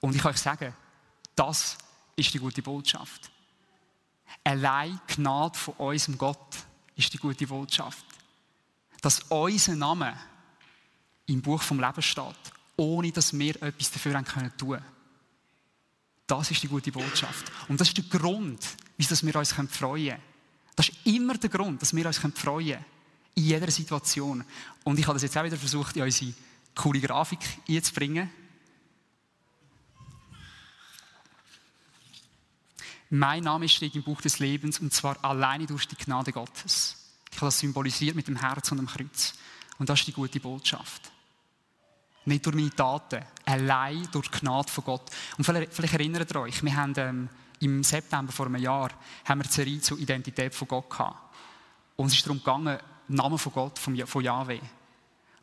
[0.00, 0.74] Und ich kann euch sagen,
[1.36, 1.76] das
[2.16, 3.30] ist die gute Botschaft.
[4.42, 6.56] Allein Gnade von unserem Gott
[6.96, 8.04] ist die gute Botschaft.
[9.02, 10.18] Dass unser Name
[11.26, 12.36] im Buch vom Leben steht,
[12.76, 14.82] ohne dass wir etwas dafür haben können tun.
[16.30, 17.50] Das ist die gute Botschaft.
[17.66, 18.64] Und das ist der Grund,
[18.96, 20.22] wieso wir uns freuen können.
[20.76, 22.84] Das ist immer der Grund, dass wir uns freuen können.
[23.34, 24.44] In jeder Situation.
[24.84, 26.32] Und ich habe das jetzt auch wieder versucht, in unsere
[26.76, 28.30] coole Grafik einzubringen.
[33.08, 36.94] Mein Name steht im Buch des Lebens und zwar alleine durch die Gnade Gottes.
[37.32, 39.34] Ich habe das symbolisiert mit dem Herz und dem Kreuz.
[39.78, 41.09] Und das ist die gute Botschaft.
[42.26, 45.10] Nicht durch meine Taten, allein durch die Gnade von Gott.
[45.38, 47.28] Und vielleicht, vielleicht erinnert ihr euch, wir haben ähm,
[47.60, 48.90] im September vor einem Jahr
[49.24, 51.18] haben wir die Serie zur Identität von Gott gehabt.
[51.96, 52.78] Und es ist darum gegangen,
[53.08, 54.60] Namen von Gott, von, von Yahweh.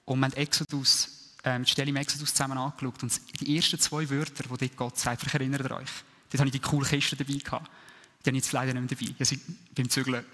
[0.05, 3.03] Und wir haben Exodus, ähm, die Stelle im Exodus zusammen angeschaut.
[3.03, 5.89] Und die ersten zwei Wörter, die dort Gott sagt, vielleicht erinnert ihr euch.
[6.31, 7.69] Dort habe ich die coole Kiste dabei gehabt.
[8.25, 9.23] Die habe ich jetzt leider nicht mehr dabei.
[9.31, 9.39] Ich
[9.75, 10.25] beim Zügeln,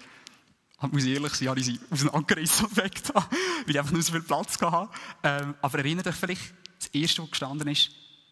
[0.92, 4.12] muss ich ehrlich sein, habe ich sie auseinandergerissen und weg weil ich einfach nur so
[4.12, 4.90] viel Platz hatte.
[5.22, 7.90] Ähm, aber erinnert euch vielleicht, das erste, was gestanden ist,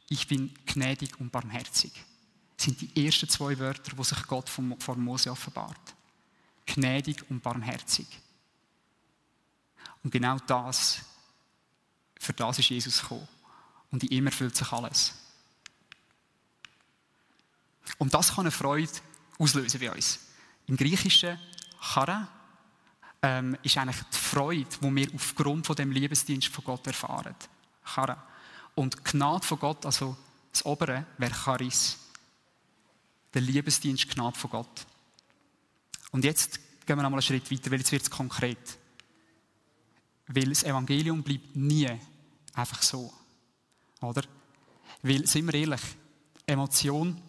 [0.08, 1.92] ich bin gnädig und barmherzig.
[2.56, 5.94] Das sind die ersten zwei Wörter, wo sich Gott von Mose offenbart.
[6.66, 8.06] Gnädig und barmherzig.
[10.04, 11.00] Und genau das,
[12.18, 13.28] für das ist Jesus gekommen.
[13.90, 15.14] Und in ihm erfüllt sich alles.
[17.98, 18.90] Und das kann eine Freude
[19.38, 20.18] auslösen bei uns.
[20.66, 21.38] Im Griechischen
[21.80, 22.28] Chara
[23.22, 27.34] ähm, ist eigentlich die Freude, die wir aufgrund von dem Liebesdienst von Gott erfahren.
[27.84, 28.22] Chara.
[28.74, 30.16] Und Gnade von Gott, also
[30.50, 31.98] das Obere, wäre Charis.
[33.32, 34.86] Der Liebesdienst, Gnade von Gott.
[36.10, 38.78] Und jetzt gehen wir noch mal einen Schritt weiter, weil jetzt wird es konkret.
[40.26, 41.88] Weil das Evangelium bleibt nie
[42.54, 43.12] einfach so.
[44.00, 44.22] Oder?
[45.02, 45.80] Weil, sind wir ehrlich,
[46.46, 47.20] Emotion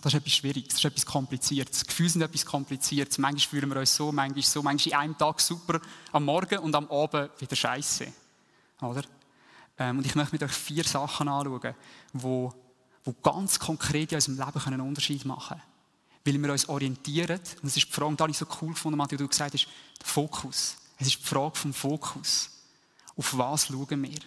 [0.00, 1.86] das ist etwas Schwieriges, das ist etwas Kompliziertes.
[1.86, 3.18] Gefühle sind etwas Kompliziertes.
[3.18, 5.80] Manchmal fühlen wir uns so, manchmal so, manchmal in einem Tag super,
[6.12, 8.12] am Morgen und am Abend wieder scheiße.
[8.80, 9.02] Oder?
[9.78, 11.74] Ähm, und ich möchte mit euch vier Sachen anschauen,
[12.14, 12.52] wo,
[13.04, 15.62] wo ganz konkret in unserem Leben einen Unterschied machen können.
[16.24, 19.16] Weil wir uns orientieren, und das ist die Frage, die ich so cool habe, die
[19.16, 19.66] du gesagt hast,
[19.98, 20.76] der Fokus.
[20.98, 22.50] Es ist die Frage vom Fokus.
[23.16, 24.18] Auf was schauen wir?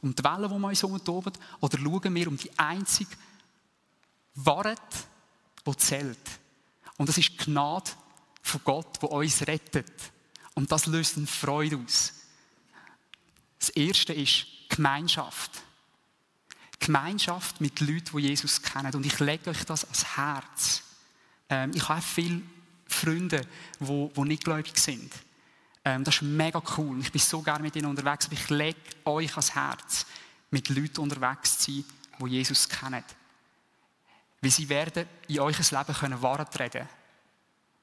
[0.00, 3.10] Um die Wellen, die wir uns umtoben, oder schauen wir um die einzige
[4.34, 4.78] Wahrheit,
[5.66, 6.18] die zählt.
[6.96, 7.90] Und das ist die Gnade
[8.42, 9.92] von Gott, die uns rettet.
[10.54, 12.12] Und das löst eine Freude aus.
[13.58, 15.62] Das erste ist Gemeinschaft.
[16.78, 18.94] Gemeinschaft mit Leuten, die Jesus kennen.
[18.94, 20.82] Und ich lege euch das ans Herz.
[21.48, 22.42] Ähm, ich habe viele
[22.86, 23.46] Freunde,
[23.78, 25.12] die, die nicht gläubig sind.
[25.84, 27.00] Ähm, das ist mega cool.
[27.00, 28.26] Ich bin so gerne mit ihnen unterwegs.
[28.26, 30.06] Aber ich lege euch ans Herz,
[30.50, 31.84] mit Leuten unterwegs zu sein,
[32.20, 33.04] die Jesus kennen.
[34.42, 36.54] Weil sie werden in euer Leben können Wahrheit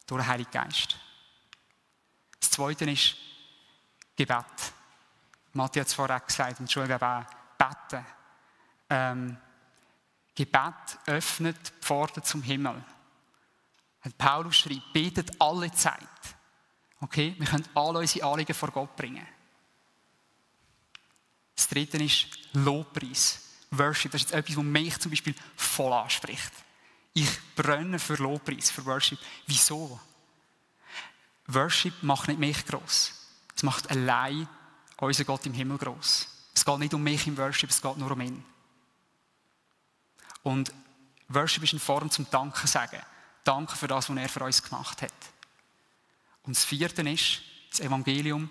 [0.06, 0.98] durch den Heiligen Geist.
[2.40, 3.16] Das Zweite ist
[4.16, 4.46] Gebet.
[5.54, 7.26] Matthias hat es vorher gesagt, und schon auch
[7.58, 8.06] beten.
[8.90, 9.38] Ähm,
[10.36, 12.84] Gebet öffnet die Pforten zum Himmel.
[14.04, 16.04] Und Paulus schreibt, betet alle Zeit.
[17.02, 17.36] Okay?
[17.38, 19.26] Wir können alle unsere Anliegen vor Gott bringen.
[21.56, 23.49] Das Dritte ist Lobpreis.
[23.72, 26.52] Worship, das ist jetzt etwas, was mich zum Beispiel voll anspricht.
[27.14, 29.20] Ich brenne für Lobpreis, für Worship.
[29.46, 30.00] Wieso?
[31.48, 33.14] Worship macht nicht mich groß.
[33.56, 34.48] Es macht allein
[34.98, 36.28] unseren Gott im Himmel groß.
[36.54, 38.44] Es geht nicht um mich im Worship, es geht nur um ihn.
[40.44, 40.74] Und
[41.28, 43.02] Worship ist eine Form zum Danken sagen.
[43.44, 45.14] Danke für das, was er für uns gemacht hat.
[46.44, 48.50] Und das vierte ist, das Evangelium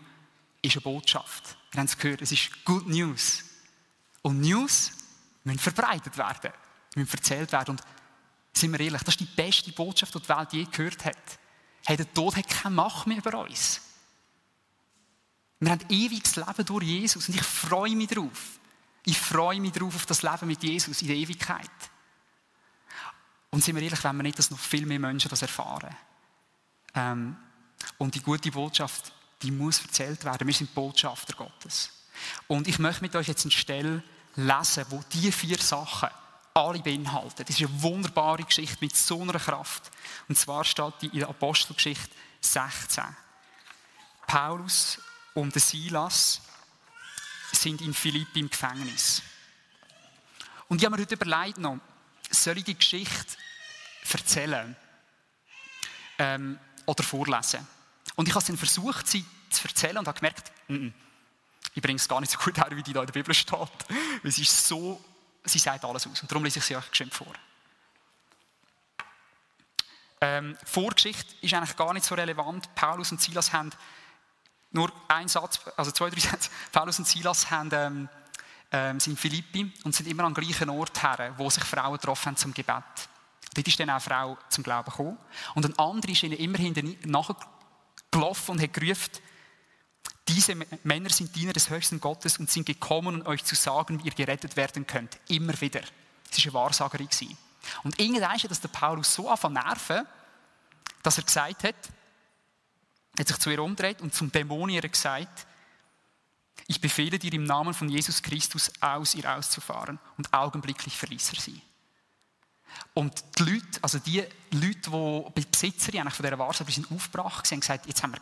[0.62, 1.56] ist eine Botschaft.
[1.70, 3.44] Wir haben es gehört, es ist Good News.
[4.22, 4.92] Und News
[5.44, 6.52] müssen verbreitet werden,
[6.94, 7.72] müssen erzählt werden.
[7.72, 7.82] Und
[8.52, 11.38] sind wir ehrlich, das ist die beste Botschaft, die die Welt je gehört hat.
[11.84, 13.80] Hey, der Tod hat keine Macht mehr über uns.
[15.60, 18.58] Wir haben ewiges Leben durch Jesus und ich freue mich darauf.
[19.04, 21.70] Ich freue mich darauf auf das Leben mit Jesus in der Ewigkeit.
[23.50, 25.96] Und sind wir ehrlich, wenn wir nicht, dass noch viel mehr Menschen das erfahren.
[26.94, 27.36] Ähm,
[27.96, 30.46] und die gute Botschaft, die muss erzählt werden.
[30.46, 31.90] Wir sind Botschafter Gottes.
[32.46, 34.02] Und ich möchte mit euch jetzt eine Stelle
[34.38, 36.08] lesen, wo die vier Sachen
[36.54, 37.44] alle beinhalten.
[37.44, 39.90] Das ist eine wunderbare Geschichte mit so einer Kraft.
[40.28, 43.04] Und zwar steht die in der Apostelgeschichte 16.
[44.26, 45.00] Paulus
[45.34, 46.40] und Silas
[47.52, 49.22] sind in Philippi im Gefängnis.
[50.68, 51.78] Und ich habe mir heute überlegt noch,
[52.30, 53.36] soll ich die Geschichte
[54.10, 54.76] erzählen
[56.18, 57.66] ähm, oder vorlesen?
[58.14, 60.92] Und ich habe dann versucht, sie zu erzählen und habe gemerkt, mm -mm,
[61.78, 63.56] ich bringe es gar nicht so gut her, wie die da in der Bibel steht.
[64.22, 65.00] Weil sie ist so,
[65.44, 66.20] sie sagt alles aus.
[66.20, 67.32] Und darum lese ich sie euch geschwind vor.
[70.20, 72.74] Ähm, Vorgeschichte ist eigentlich gar nicht so relevant.
[72.74, 73.70] Paulus und Silas haben
[74.72, 76.50] nur einen Satz, also zwei, drei Sätze.
[76.72, 78.08] Paulus und Silas haben, ähm,
[78.72, 82.26] ähm, sind in Philippi und sind immer am gleichen Ort her, wo sich Frauen getroffen
[82.26, 82.82] haben zum Gebet.
[83.54, 85.18] Dort ist dann auch eine Frau zum Glauben gekommen.
[85.54, 89.12] Und ein anderer ist ihnen immerhin nachgelaufen und hat gerufen,
[90.28, 94.08] diese Männer sind Diener des höchsten Gottes und sind gekommen, um euch zu sagen, wie
[94.08, 95.18] ihr gerettet werden könnt.
[95.28, 95.80] Immer wieder.
[96.30, 97.08] Es war eine Wahrsagerin.
[97.82, 100.06] Und irgendwann ist das der Paulus so anfangen nerven,
[101.02, 101.74] dass er gesagt hat,
[103.16, 105.46] er hat sich zu ihr umgedreht und zum Dämonier gesagt,
[106.66, 109.98] ich befehle dir im Namen von Jesus Christus aus, ihr auszufahren.
[110.18, 111.62] Und augenblicklich verließ er sie.
[112.94, 117.50] Und die Leute, also die Leute, die die Besitzer eigentlich von dieser Ware sind aufgebracht
[117.50, 118.20] haben gesagt, jetzt haben wir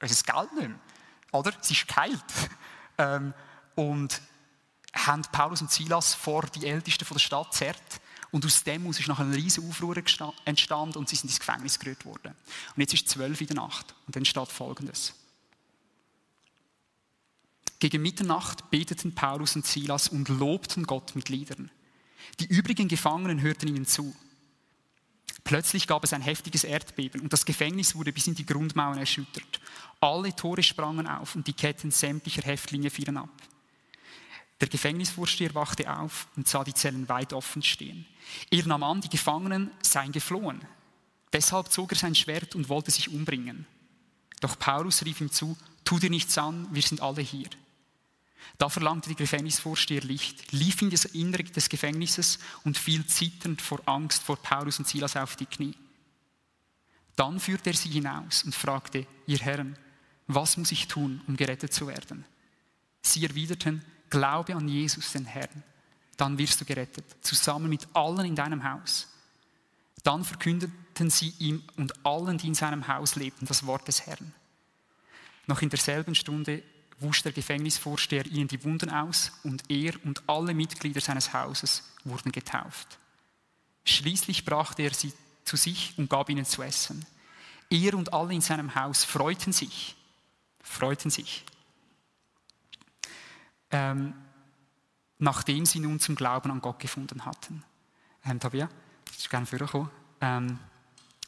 [0.00, 0.78] unser Geld nicht mehr.
[1.32, 1.52] Oder?
[1.60, 2.24] Sie ist geheilt.
[3.00, 3.32] Ähm,
[3.76, 4.20] und
[4.92, 8.00] haben Paulus und Silas vor die Ältesten von der Stadt zerrt.
[8.32, 9.96] Und aus dem ist nachher ein riesen Aufruhr
[10.44, 12.34] entstanden und sie sind ins Gefängnis gerührt worden.
[12.74, 13.94] Und jetzt ist zwölf in der Nacht.
[14.06, 15.14] Und dann steht Folgendes.
[17.78, 21.70] Gegen Mitternacht beteten Paulus und Silas und lobten Gott mit Liedern.
[22.40, 24.14] Die übrigen Gefangenen hörten ihnen zu.
[25.48, 29.60] Plötzlich gab es ein heftiges Erdbeben und das Gefängnis wurde bis in die Grundmauern erschüttert.
[29.98, 33.30] Alle Tore sprangen auf und die Ketten sämtlicher Häftlinge fielen ab.
[34.60, 38.04] Der Gefängnisvorsteher wachte auf und sah die Zellen weit offen stehen.
[38.50, 40.60] Er nahm an, die Gefangenen seien geflohen.
[41.32, 43.64] Deshalb zog er sein Schwert und wollte sich umbringen.
[44.42, 47.48] Doch Paulus rief ihm zu, tu dir nichts an, wir sind alle hier.
[48.56, 53.80] Da verlangte der Gefängnisvorsteher Licht, lief in das Innere des Gefängnisses und fiel zitternd vor
[53.86, 55.74] Angst vor Paulus und Silas auf die Knie.
[57.14, 59.76] Dann führte er sie hinaus und fragte, ihr Herren,
[60.26, 62.24] was muss ich tun, um gerettet zu werden?
[63.02, 65.62] Sie erwiderten, glaube an Jesus, den Herrn,
[66.16, 69.08] dann wirst du gerettet, zusammen mit allen in deinem Haus.
[70.02, 74.34] Dann verkündeten sie ihm und allen, die in seinem Haus lebten, das Wort des Herrn.
[75.46, 76.62] Noch in derselben Stunde
[77.00, 82.32] wusch der Gefängnisvorsteher ihnen die Wunden aus und er und alle Mitglieder seines Hauses wurden
[82.32, 82.98] getauft.
[83.84, 85.12] Schließlich brachte er sie
[85.44, 87.06] zu sich und gab ihnen zu essen.
[87.70, 89.96] Er und alle in seinem Haus freuten sich,
[90.62, 91.44] freuten sich.
[93.70, 94.14] Ähm,
[95.18, 97.64] nachdem sie nun zum Glauben an Gott gefunden hatten.
[98.24, 98.68] Ähm, Tabia,
[99.18, 99.90] ich gerne.
[100.20, 100.58] Ähm,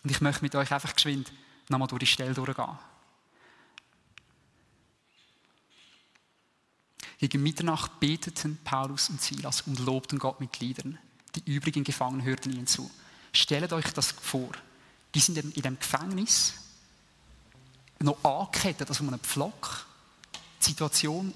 [0.03, 1.33] und ich möchte mit euch einfach geschwind
[1.69, 2.79] nochmal durch die Stelle durchgehen.
[7.21, 10.99] Gegen Mitternacht beteten Paulus und Silas und lobten Gott mit Liedern.
[11.35, 12.91] Die übrigen Gefangenen hörten ihnen zu.
[13.33, 14.51] Stellt euch das vor.
[15.15, 16.55] Die sind in dem Gefängnis
[17.99, 19.85] noch angekettet, also um einen Pflock.
[20.63, 21.35] Die Situation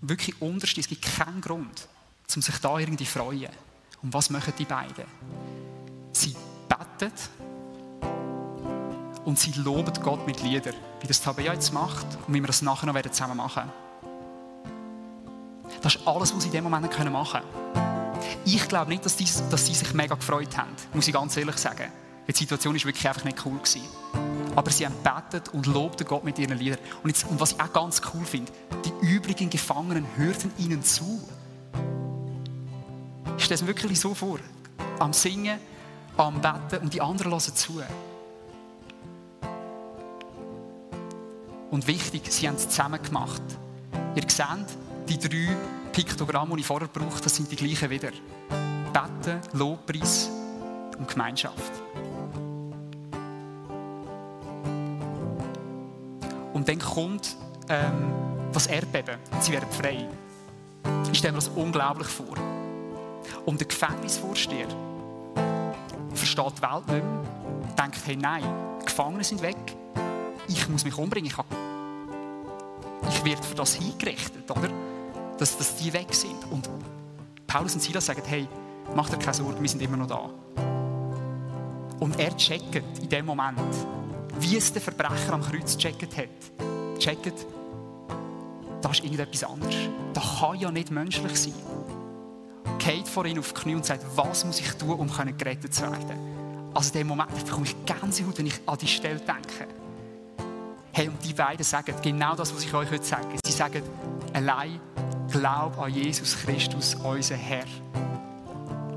[0.00, 0.78] wirklich unterst.
[0.78, 1.86] Es gibt keinen Grund,
[2.34, 3.50] um sich da irgendwie zu freuen.
[4.00, 5.04] Und was machen die beiden?
[6.12, 6.34] Sie
[6.66, 7.12] beten
[9.26, 12.62] und sie loben Gott mit Liedern, wie das Tabea jetzt macht und wie wir das
[12.62, 13.87] nachher noch zusammen machen werden.
[15.82, 17.98] Das ist alles, was sie in dem Moment machen können.
[18.44, 21.56] Ich glaube nicht, dass, die, dass sie sich mega gefreut haben, muss ich ganz ehrlich
[21.56, 21.92] sagen.
[22.26, 23.58] Die Situation war wirklich einfach nicht cool.
[23.58, 23.82] Gewesen.
[24.54, 26.78] Aber sie haben betet und lobten Gott mit ihren Liedern.
[27.02, 28.52] Und, jetzt, und was ich auch ganz cool finde,
[28.84, 31.20] die übrigen Gefangenen hörten ihnen zu.
[33.38, 34.38] Ich stelle es mir wirklich so vor.
[34.98, 35.58] Am Singen,
[36.16, 37.82] am Beten und die anderen hören zu.
[41.70, 43.42] Und wichtig, sie haben es zusammen gemacht.
[44.16, 44.46] Ihr seht,
[45.08, 45.56] die drei
[45.92, 48.10] Piktogramme, die ich vorher brauche, das sind die gleichen wieder.
[48.92, 50.30] Beten, Lobpreis
[50.98, 51.72] und Gemeinschaft.
[56.52, 57.36] Und dann kommt
[57.68, 58.12] ähm,
[58.52, 59.18] das Erdbeben.
[59.40, 60.08] Sie werden frei.
[61.12, 62.36] Ich stelle mir das unglaublich vor.
[63.46, 64.66] Und der Gefängnisvorsteher
[66.14, 68.44] versteht die Welt nicht mehr, denkt, hey, nein,
[68.80, 69.56] die Gefangenen sind weg,
[70.48, 71.48] ich muss mich umbringen, ich, habe,
[73.08, 74.68] ich werde für das hingerichtet, oder?
[75.38, 76.44] Dass, dass die weg sind.
[76.50, 76.68] Und
[77.46, 78.46] Paulus und Silas sagen, hey,
[78.94, 80.30] mach dir keine Sorgen, wir sind immer noch da.
[82.00, 83.58] Und er checkt in dem Moment,
[84.40, 86.98] wie es der Verbrecher am Kreuz checkt hat.
[86.98, 87.46] Checkt,
[88.80, 89.74] da ist irgendetwas anderes.
[90.12, 91.54] Das kann ja nicht menschlich sein.
[92.78, 95.82] Geht vor ihn auf die Knie und sagt, was muss ich tun, um gerettet zu
[95.82, 96.38] werden?
[96.74, 99.66] Also in dem Moment bekomme ich Gänsehaut, wenn ich an die Stelle denke.
[100.92, 103.26] Hey, und die beiden sagen genau das, was ich euch heute sage.
[103.44, 103.82] Sie sagen,
[104.32, 104.80] allein
[105.30, 107.64] glaub an Jesus Christus, unser Herr,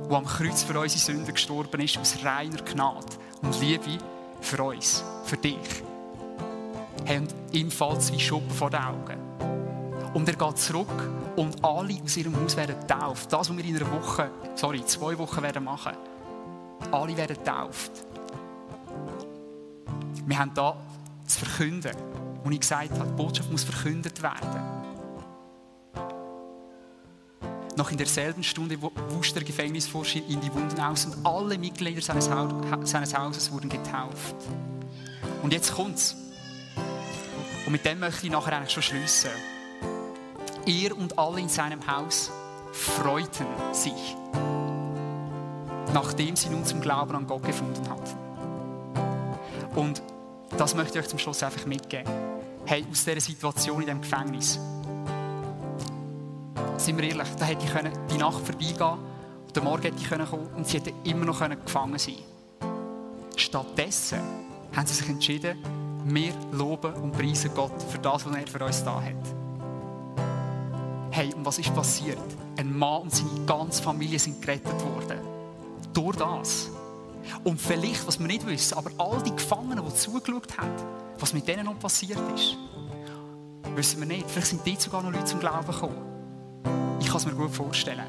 [0.10, 3.06] der am Kreuz für unsere Sünden gestorben ist, aus reiner Gnade
[3.42, 3.98] und Liebe
[4.42, 5.84] für uns, für dich.
[7.06, 9.18] Hey, und ihm fällt wie Schuppen vor den Augen.
[10.14, 13.32] Und er geht zurück und alle aus ihrem Haus werden getauft.
[13.32, 15.94] Das, was wir in einer Woche, sorry, zwei Wochen werden machen.
[16.92, 17.92] Alle werden getauft.
[20.26, 20.76] Wir haben da
[21.26, 21.96] zu verkünden,
[22.44, 24.81] wo ich gesagt habe, die Botschaft muss verkündet werden.
[27.78, 32.30] Noch in derselben Stunde wusch der Gefängnisvorsteher in die Wunden aus und alle Mitglieder seines,
[32.84, 34.36] seines Hauses wurden getauft.
[35.42, 36.16] Und jetzt kommt's.
[37.66, 39.32] Und mit dem möchte ich nachher eigentlich schon schließen.
[40.66, 42.30] Er und alle in seinem Haus
[42.72, 44.16] freuten sich,
[45.94, 48.18] nachdem sie nun zum Glauben an Gott gefunden hatten.
[49.76, 50.02] Und
[50.58, 52.12] das möchte ich euch zum Schluss einfach mitgeben.
[52.66, 54.60] Hey, aus dieser Situation in dem Gefängnis,
[56.86, 57.72] sind wir ehrlich, da hätte ich
[58.12, 59.00] die Nacht vorbeigehen
[59.48, 62.16] und der Morgen hätte ich kommen und sie hätten immer noch gefangen sein
[63.36, 64.20] Stattdessen
[64.76, 65.58] haben sie sich entschieden,
[66.06, 69.14] wir loben und preisen Gott für das, was er für uns da hat.
[71.12, 72.18] Hey, und was ist passiert?
[72.58, 75.20] Ein Mann und seine ganze Familie sind gerettet worden.
[75.94, 76.70] Durch das.
[77.44, 80.72] Und vielleicht, was wir nicht wissen, aber all die Gefangenen, die zugeschaut haben,
[81.20, 82.58] was mit denen noch passiert ist,
[83.76, 84.30] wissen wir nicht.
[84.30, 86.11] Vielleicht sind dort sogar noch Leute zum Glauben gekommen.
[87.02, 88.06] Ich kann es mir gut vorstellen.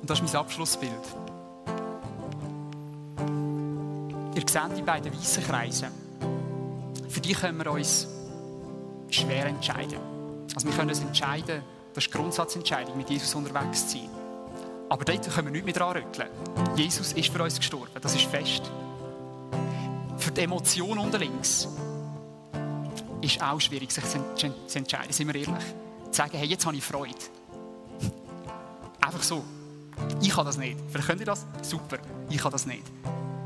[0.00, 0.92] Und das ist mein Abschlussbild.
[4.36, 5.88] Ihr seht die beiden weißen Kreise.
[7.08, 8.06] Für die können wir uns
[9.10, 9.98] schwer entscheiden.
[10.54, 11.62] Also wir können uns entscheiden,
[11.94, 14.10] das ist die Grundsatzentscheidung, mit Jesus unterwegs zu sein.
[14.88, 16.28] Aber dort können wir nicht mehr dran rütteln.
[16.76, 18.70] Jesus ist für uns gestorben, das ist fest.
[20.18, 21.68] Für die Emotion unter links
[23.20, 25.64] ist auch schwierig, sich zu entscheiden, sind wir ehrlich.
[26.10, 27.14] Zu sagen, hey, jetzt habe ich Freude.
[29.00, 29.44] Einfach so.
[30.20, 30.78] Ich kann das nicht.
[30.88, 31.46] Vielleicht könnt ihr das?
[31.62, 31.98] Super.
[32.28, 32.82] Ich kann das nicht.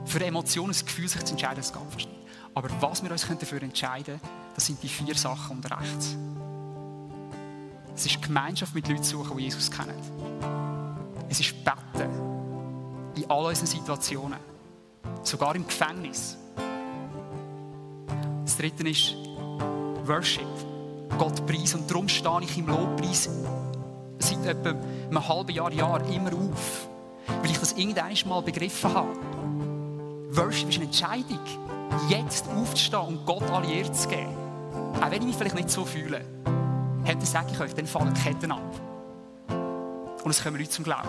[0.07, 2.11] Für Emotionen, das Gefühl, sich zu entscheiden, das geht fast nicht.
[2.55, 4.21] Aber was wir uns dafür entscheiden können,
[4.55, 6.17] das sind die vier Sachen unter rechts.
[7.97, 9.95] Es ist Gemeinschaft mit Leuten suchen, die Jesus kennen.
[11.29, 12.11] Es ist Beten.
[13.15, 14.39] In all unseren Situationen.
[15.23, 16.37] Sogar im Gefängnis.
[18.45, 19.15] Das dritte ist
[20.05, 20.47] Worship.
[21.19, 21.75] Gott preis.
[21.75, 23.31] Und darum stehe ich im Lobpreis
[24.19, 26.89] seit etwa einem halben Jahr, Jahr immer auf.
[27.27, 29.17] Weil ich das irgendwann mal begriffen habe.
[30.31, 31.39] Worship ist eine Entscheidung.
[32.09, 34.37] Jetzt aufzustehen und Gott alle Ehre zu geben.
[35.01, 36.25] Auch wenn ich mich vielleicht nicht so fühle
[37.05, 38.81] hey, dann sage ich euch, dann fallen Ketten ab.
[40.25, 41.09] Und es kommen Leute zum Glauben.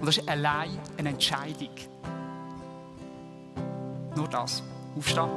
[0.00, 1.70] Und das ist allein eine Entscheidung.
[4.16, 4.62] Nur das.
[4.96, 5.28] Aufstehen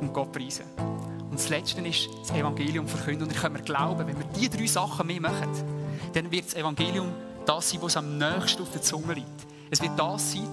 [0.00, 0.66] und Gott preisen.
[1.30, 3.26] Und das Letzte ist das Evangelium verkünden.
[3.26, 5.50] Und ich können wir glauben, wenn wir diese drei Sachen mehr machen,
[6.12, 7.08] dann wird das Evangelium
[7.46, 9.46] das sein, was am nächsten auf der Zunge liegt.
[9.70, 10.48] Es wird das sein,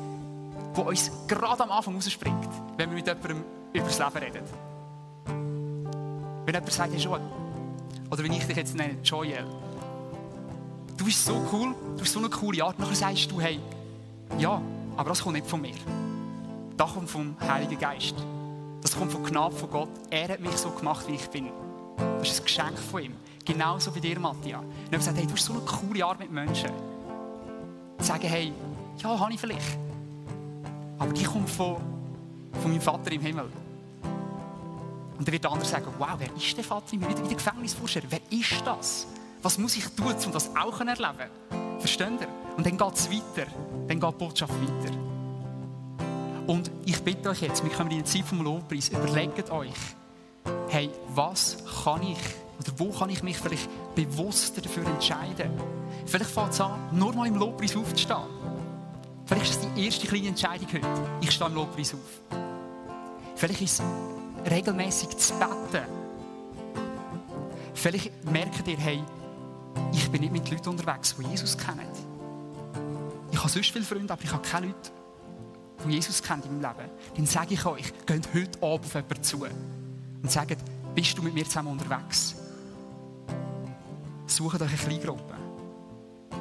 [0.73, 3.43] was uns gerade am Anfang rausspringt, wenn wir mit jemandem
[3.73, 4.70] über das Leben reden.
[6.51, 7.21] Wenn jemand sagt, Joel,
[8.09, 9.45] oder wenn ich dich jetzt nenne, Joel,
[10.97, 13.57] du bist so cool, du hast so eine coole Art, nachher sagst du, hey,
[14.37, 14.61] ja,
[14.97, 15.75] aber das kommt nicht von mir.
[16.75, 18.15] Das kommt vom Heiligen Geist.
[18.81, 19.89] Das kommt von Gnade von Gott.
[20.09, 21.51] Er hat mich so gemacht, wie ich bin.
[22.19, 23.13] Das ist ein Geschenk von ihm.
[23.45, 24.59] Genauso wie dir, Matthias.
[24.59, 26.71] Und er gesagt, hey, du hast so eine coole Art mit Menschen.
[27.99, 28.51] Sagen, hey,
[28.97, 29.77] ja, habe ich vielleicht.
[30.99, 31.77] Aber die kommt von,
[32.61, 33.45] von meinem Vater im Himmel.
[35.21, 37.09] Und dann wird der andere sagen, wow, wer ist der Vater in mir?
[37.09, 38.01] Wieder, wieder Gefängnisvorsteher.
[38.09, 39.05] Wer ist das?
[39.43, 41.29] Was muss ich tun, um das auch zu erleben?
[41.77, 42.27] Versteht ihr?
[42.57, 43.47] Und dann geht es weiter.
[43.87, 44.95] Dann geht die Botschaft weiter.
[46.47, 49.75] Und ich bitte euch jetzt, wir kommen in die Zeit vom Lobpreis, überlegt euch,
[50.69, 52.17] hey, was kann ich,
[52.59, 55.51] oder wo kann ich mich vielleicht bewusster dafür entscheiden?
[56.07, 58.25] Vielleicht fängt es an, nur mal im Lobpreis aufzustehen.
[59.27, 60.87] Vielleicht ist es die erste kleine Entscheidung heute.
[61.21, 62.39] Ich stehe im Lobpreis auf.
[63.35, 63.85] Vielleicht ist es
[64.49, 65.85] regelmäßig zu beten.
[67.73, 69.03] Vielleicht merkt ihr, hey,
[69.93, 71.87] ich bin nicht mit Leuten unterwegs, die Jesus kennen.
[73.31, 74.91] Ich habe sonst viele Freunde, aber ich habe keine Leute,
[75.85, 76.91] die Jesus kennen in meinem Leben.
[77.15, 79.45] Dann sage ich euch, geht heute Abend auf jemanden zu
[80.21, 80.57] und sagt,
[80.93, 82.35] bist du mit mir zusammen unterwegs?
[84.27, 85.35] Sucht euch eine Kleingruppe.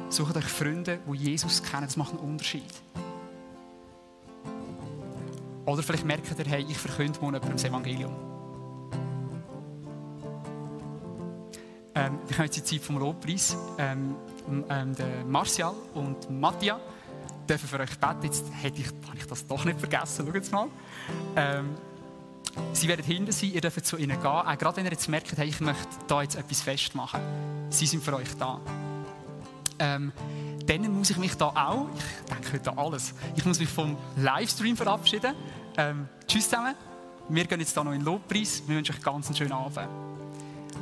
[0.09, 1.85] Sucht euch Freunde, die Jesus kennen.
[1.85, 2.63] Das macht einen Unterschied.
[5.65, 8.15] Oder vielleicht merkt ihr, hey, ich verkünde mal jemandem das Evangelium.
[11.93, 13.55] Ähm, wir kommen jetzt die Zeit vom Lobpreis.
[13.77, 14.15] Ähm,
[14.69, 14.95] ähm,
[15.27, 16.79] Martial und Mattia
[17.47, 18.23] dürfen für euch beten.
[18.23, 20.27] Jetzt hätte ich, habe ich das doch nicht vergessen.
[20.33, 20.67] Schaut mal.
[21.35, 21.75] Ähm,
[22.73, 24.25] sie werden hinten sein, ihr dürft zu ihnen gehen.
[24.25, 27.21] Auch gerade wenn ihr jetzt merkt, hey, ich möchte da jetzt etwas festmachen.
[27.69, 28.59] Sie sind für euch da.
[29.79, 30.11] Ähm,
[30.65, 33.97] dann muss ich mich da auch, ich denke heute an alles, ich muss mich vom
[34.17, 35.33] Livestream verabschieden.
[35.77, 36.75] Ähm, tschüss zusammen.
[37.29, 38.63] Wir gehen jetzt da noch in den Lobpreis.
[38.67, 39.87] Wir wünschen euch ganz einen schönen Abend.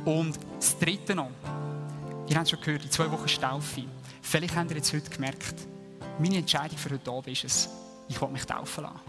[0.04, 1.30] Und das Dritte noch.
[2.28, 3.84] Ihr habt schon gehört, die zwei Wochen Staufe.
[4.22, 5.54] Vielleicht habt ihr jetzt heute gemerkt,
[6.18, 7.68] meine Entscheidung für heute Abend ist es,
[8.08, 9.00] ich will mich taufen lassen.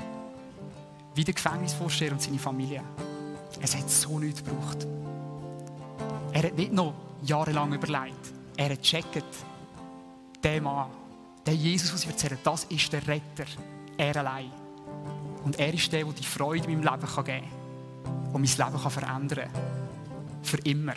[1.15, 2.83] Wie der Gefängnisvorsteher und seine Familie.
[3.61, 4.87] Es hat so nichts gebraucht.
[6.31, 6.93] Er hat nicht noch
[7.23, 8.33] jahrelang überlegt.
[8.55, 9.23] Er hat gecheckt,
[10.43, 10.89] der Mann,
[11.45, 13.45] der Jesus, was ich erzähle, das ist der Retter.
[13.97, 14.51] Er allein.
[15.43, 18.33] Und er ist der, der die Freude in meinem Leben geben kann.
[18.33, 19.49] Und mein Leben kann verändern.
[20.43, 20.93] Für immer.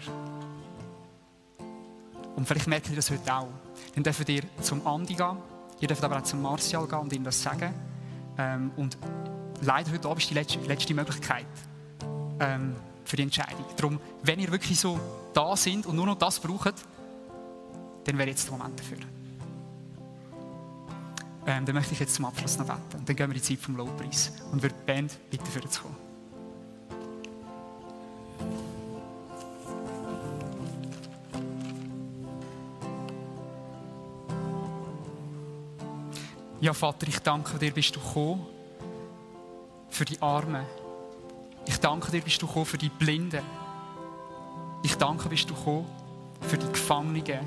[2.36, 3.48] Und vielleicht merkt ihr das heute auch.
[3.94, 5.36] Dann dürft ihr zum Andi gehen.
[5.80, 7.72] Ihr dürft aber auch zum Martial gehen und ihm das sagen.
[8.38, 8.98] Ähm, und
[9.62, 11.46] leider heute Abend ist die letzte, letzte Möglichkeit
[12.40, 12.74] ähm,
[13.04, 13.64] für die Entscheidung.
[13.76, 14.98] Darum, wenn ihr wirklich so
[15.32, 16.74] da sind und nur noch das braucht,
[18.04, 18.98] dann wäre jetzt der Moment dafür.
[21.46, 22.98] Ähm, dann möchte ich jetzt zum Abschluss noch beten.
[22.98, 24.32] Und dann gehen wir in die Zeit vom Lobpreis.
[24.50, 25.96] Und würde die Band bitten, für zu kommen.
[36.60, 38.46] Ja, Vater, ich danke dir, bist du gekommen
[39.90, 40.64] für die Armen.
[41.66, 43.42] Ich danke dir, bist du gekommen für die Blinden.
[44.82, 45.86] Ich danke, bist du gekommen
[46.40, 47.46] für die Gefangenen.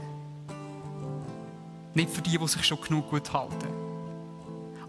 [1.96, 3.77] Nicht für die, die sich schon genug gut halten.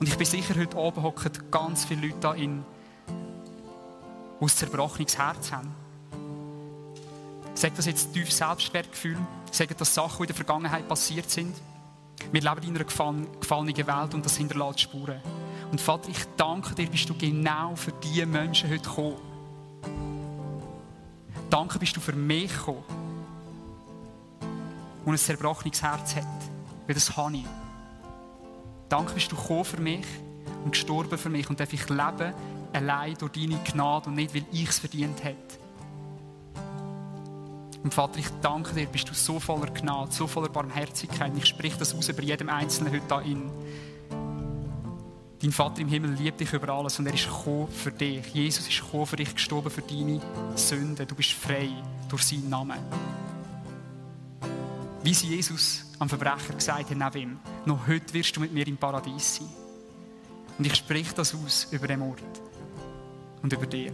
[0.00, 2.64] Und ich bin sicher, heute Abend hocken ganz viele Leute da in,
[3.08, 5.74] die ein zerbrochenes Herz haben.
[7.54, 9.18] Sagt das jetzt tief Selbstwertgefühl?
[9.50, 11.56] Sagt das Sachen, die in der Vergangenheit passiert sind?
[12.30, 15.20] Wir leben in einer gefallenen Welt und das hinterlässt Spuren.
[15.70, 19.16] Und Vater, ich danke dir, bist du genau für diese Menschen heute gekommen.
[21.50, 22.84] Danke, bist du für mich gekommen,
[25.04, 26.24] der ein zerbrochenes Herz hat.
[26.86, 27.67] Weil das habe ich.
[28.88, 30.06] Danke, bist du gekommen für mich
[30.64, 32.32] und gestorben für mich und darf ich leben
[32.72, 35.58] allein durch deine Gnade und nicht, weil ich es verdient hätte.
[37.82, 41.32] Und Vater, ich danke dir, bist du so voller Gnade, so voller Barmherzigkeit.
[41.36, 43.50] Ich spreche das aus über jedem Einzelnen heute da in.
[45.40, 48.26] Dein Vater im Himmel liebt dich über alles und er ist gekommen für dich.
[48.34, 50.20] Jesus ist gekommen für dich, gestorben für deine
[50.56, 51.06] Sünden.
[51.06, 51.70] Du bist frei
[52.08, 52.78] durch seinen Namen.
[55.08, 58.66] Wie sie Jesus am Verbrecher gesagt hat, neben ihm, noch heute wirst du mit mir
[58.66, 59.48] im Paradies sein.
[60.58, 62.20] Und ich spreche das aus über den Ort
[63.40, 63.92] und über dir.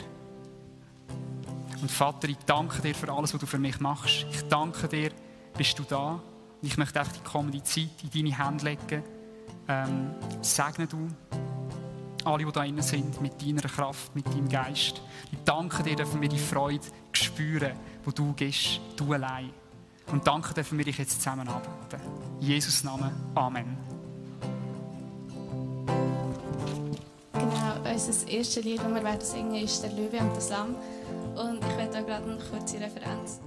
[1.80, 4.26] Und Vater, ich danke dir für alles, was du für mich machst.
[4.32, 5.12] Ich danke dir,
[5.56, 6.14] bist du da.
[6.14, 6.20] Und
[6.66, 9.04] ich möchte auch die kommende Zeit in deine Hände legen.
[9.68, 10.10] Ähm,
[10.42, 11.06] segne du
[12.24, 15.00] alle, die da drin sind, mit deiner Kraft, mit deinem Geist.
[15.30, 19.52] Ich danke dir, dass wir die Freude spüren, die du gibst, du allein.
[20.12, 22.00] Und danke, dürfen wir dich jetzt zusammen anbeten.
[22.40, 23.10] In Jesus Namen.
[23.34, 23.76] Amen.
[27.32, 30.74] Genau, unser erstes Lied, das wir werden singen, ist «Der Löwe und das Lamm».
[31.34, 33.40] Und ich werde da gerade eine kurze Referenz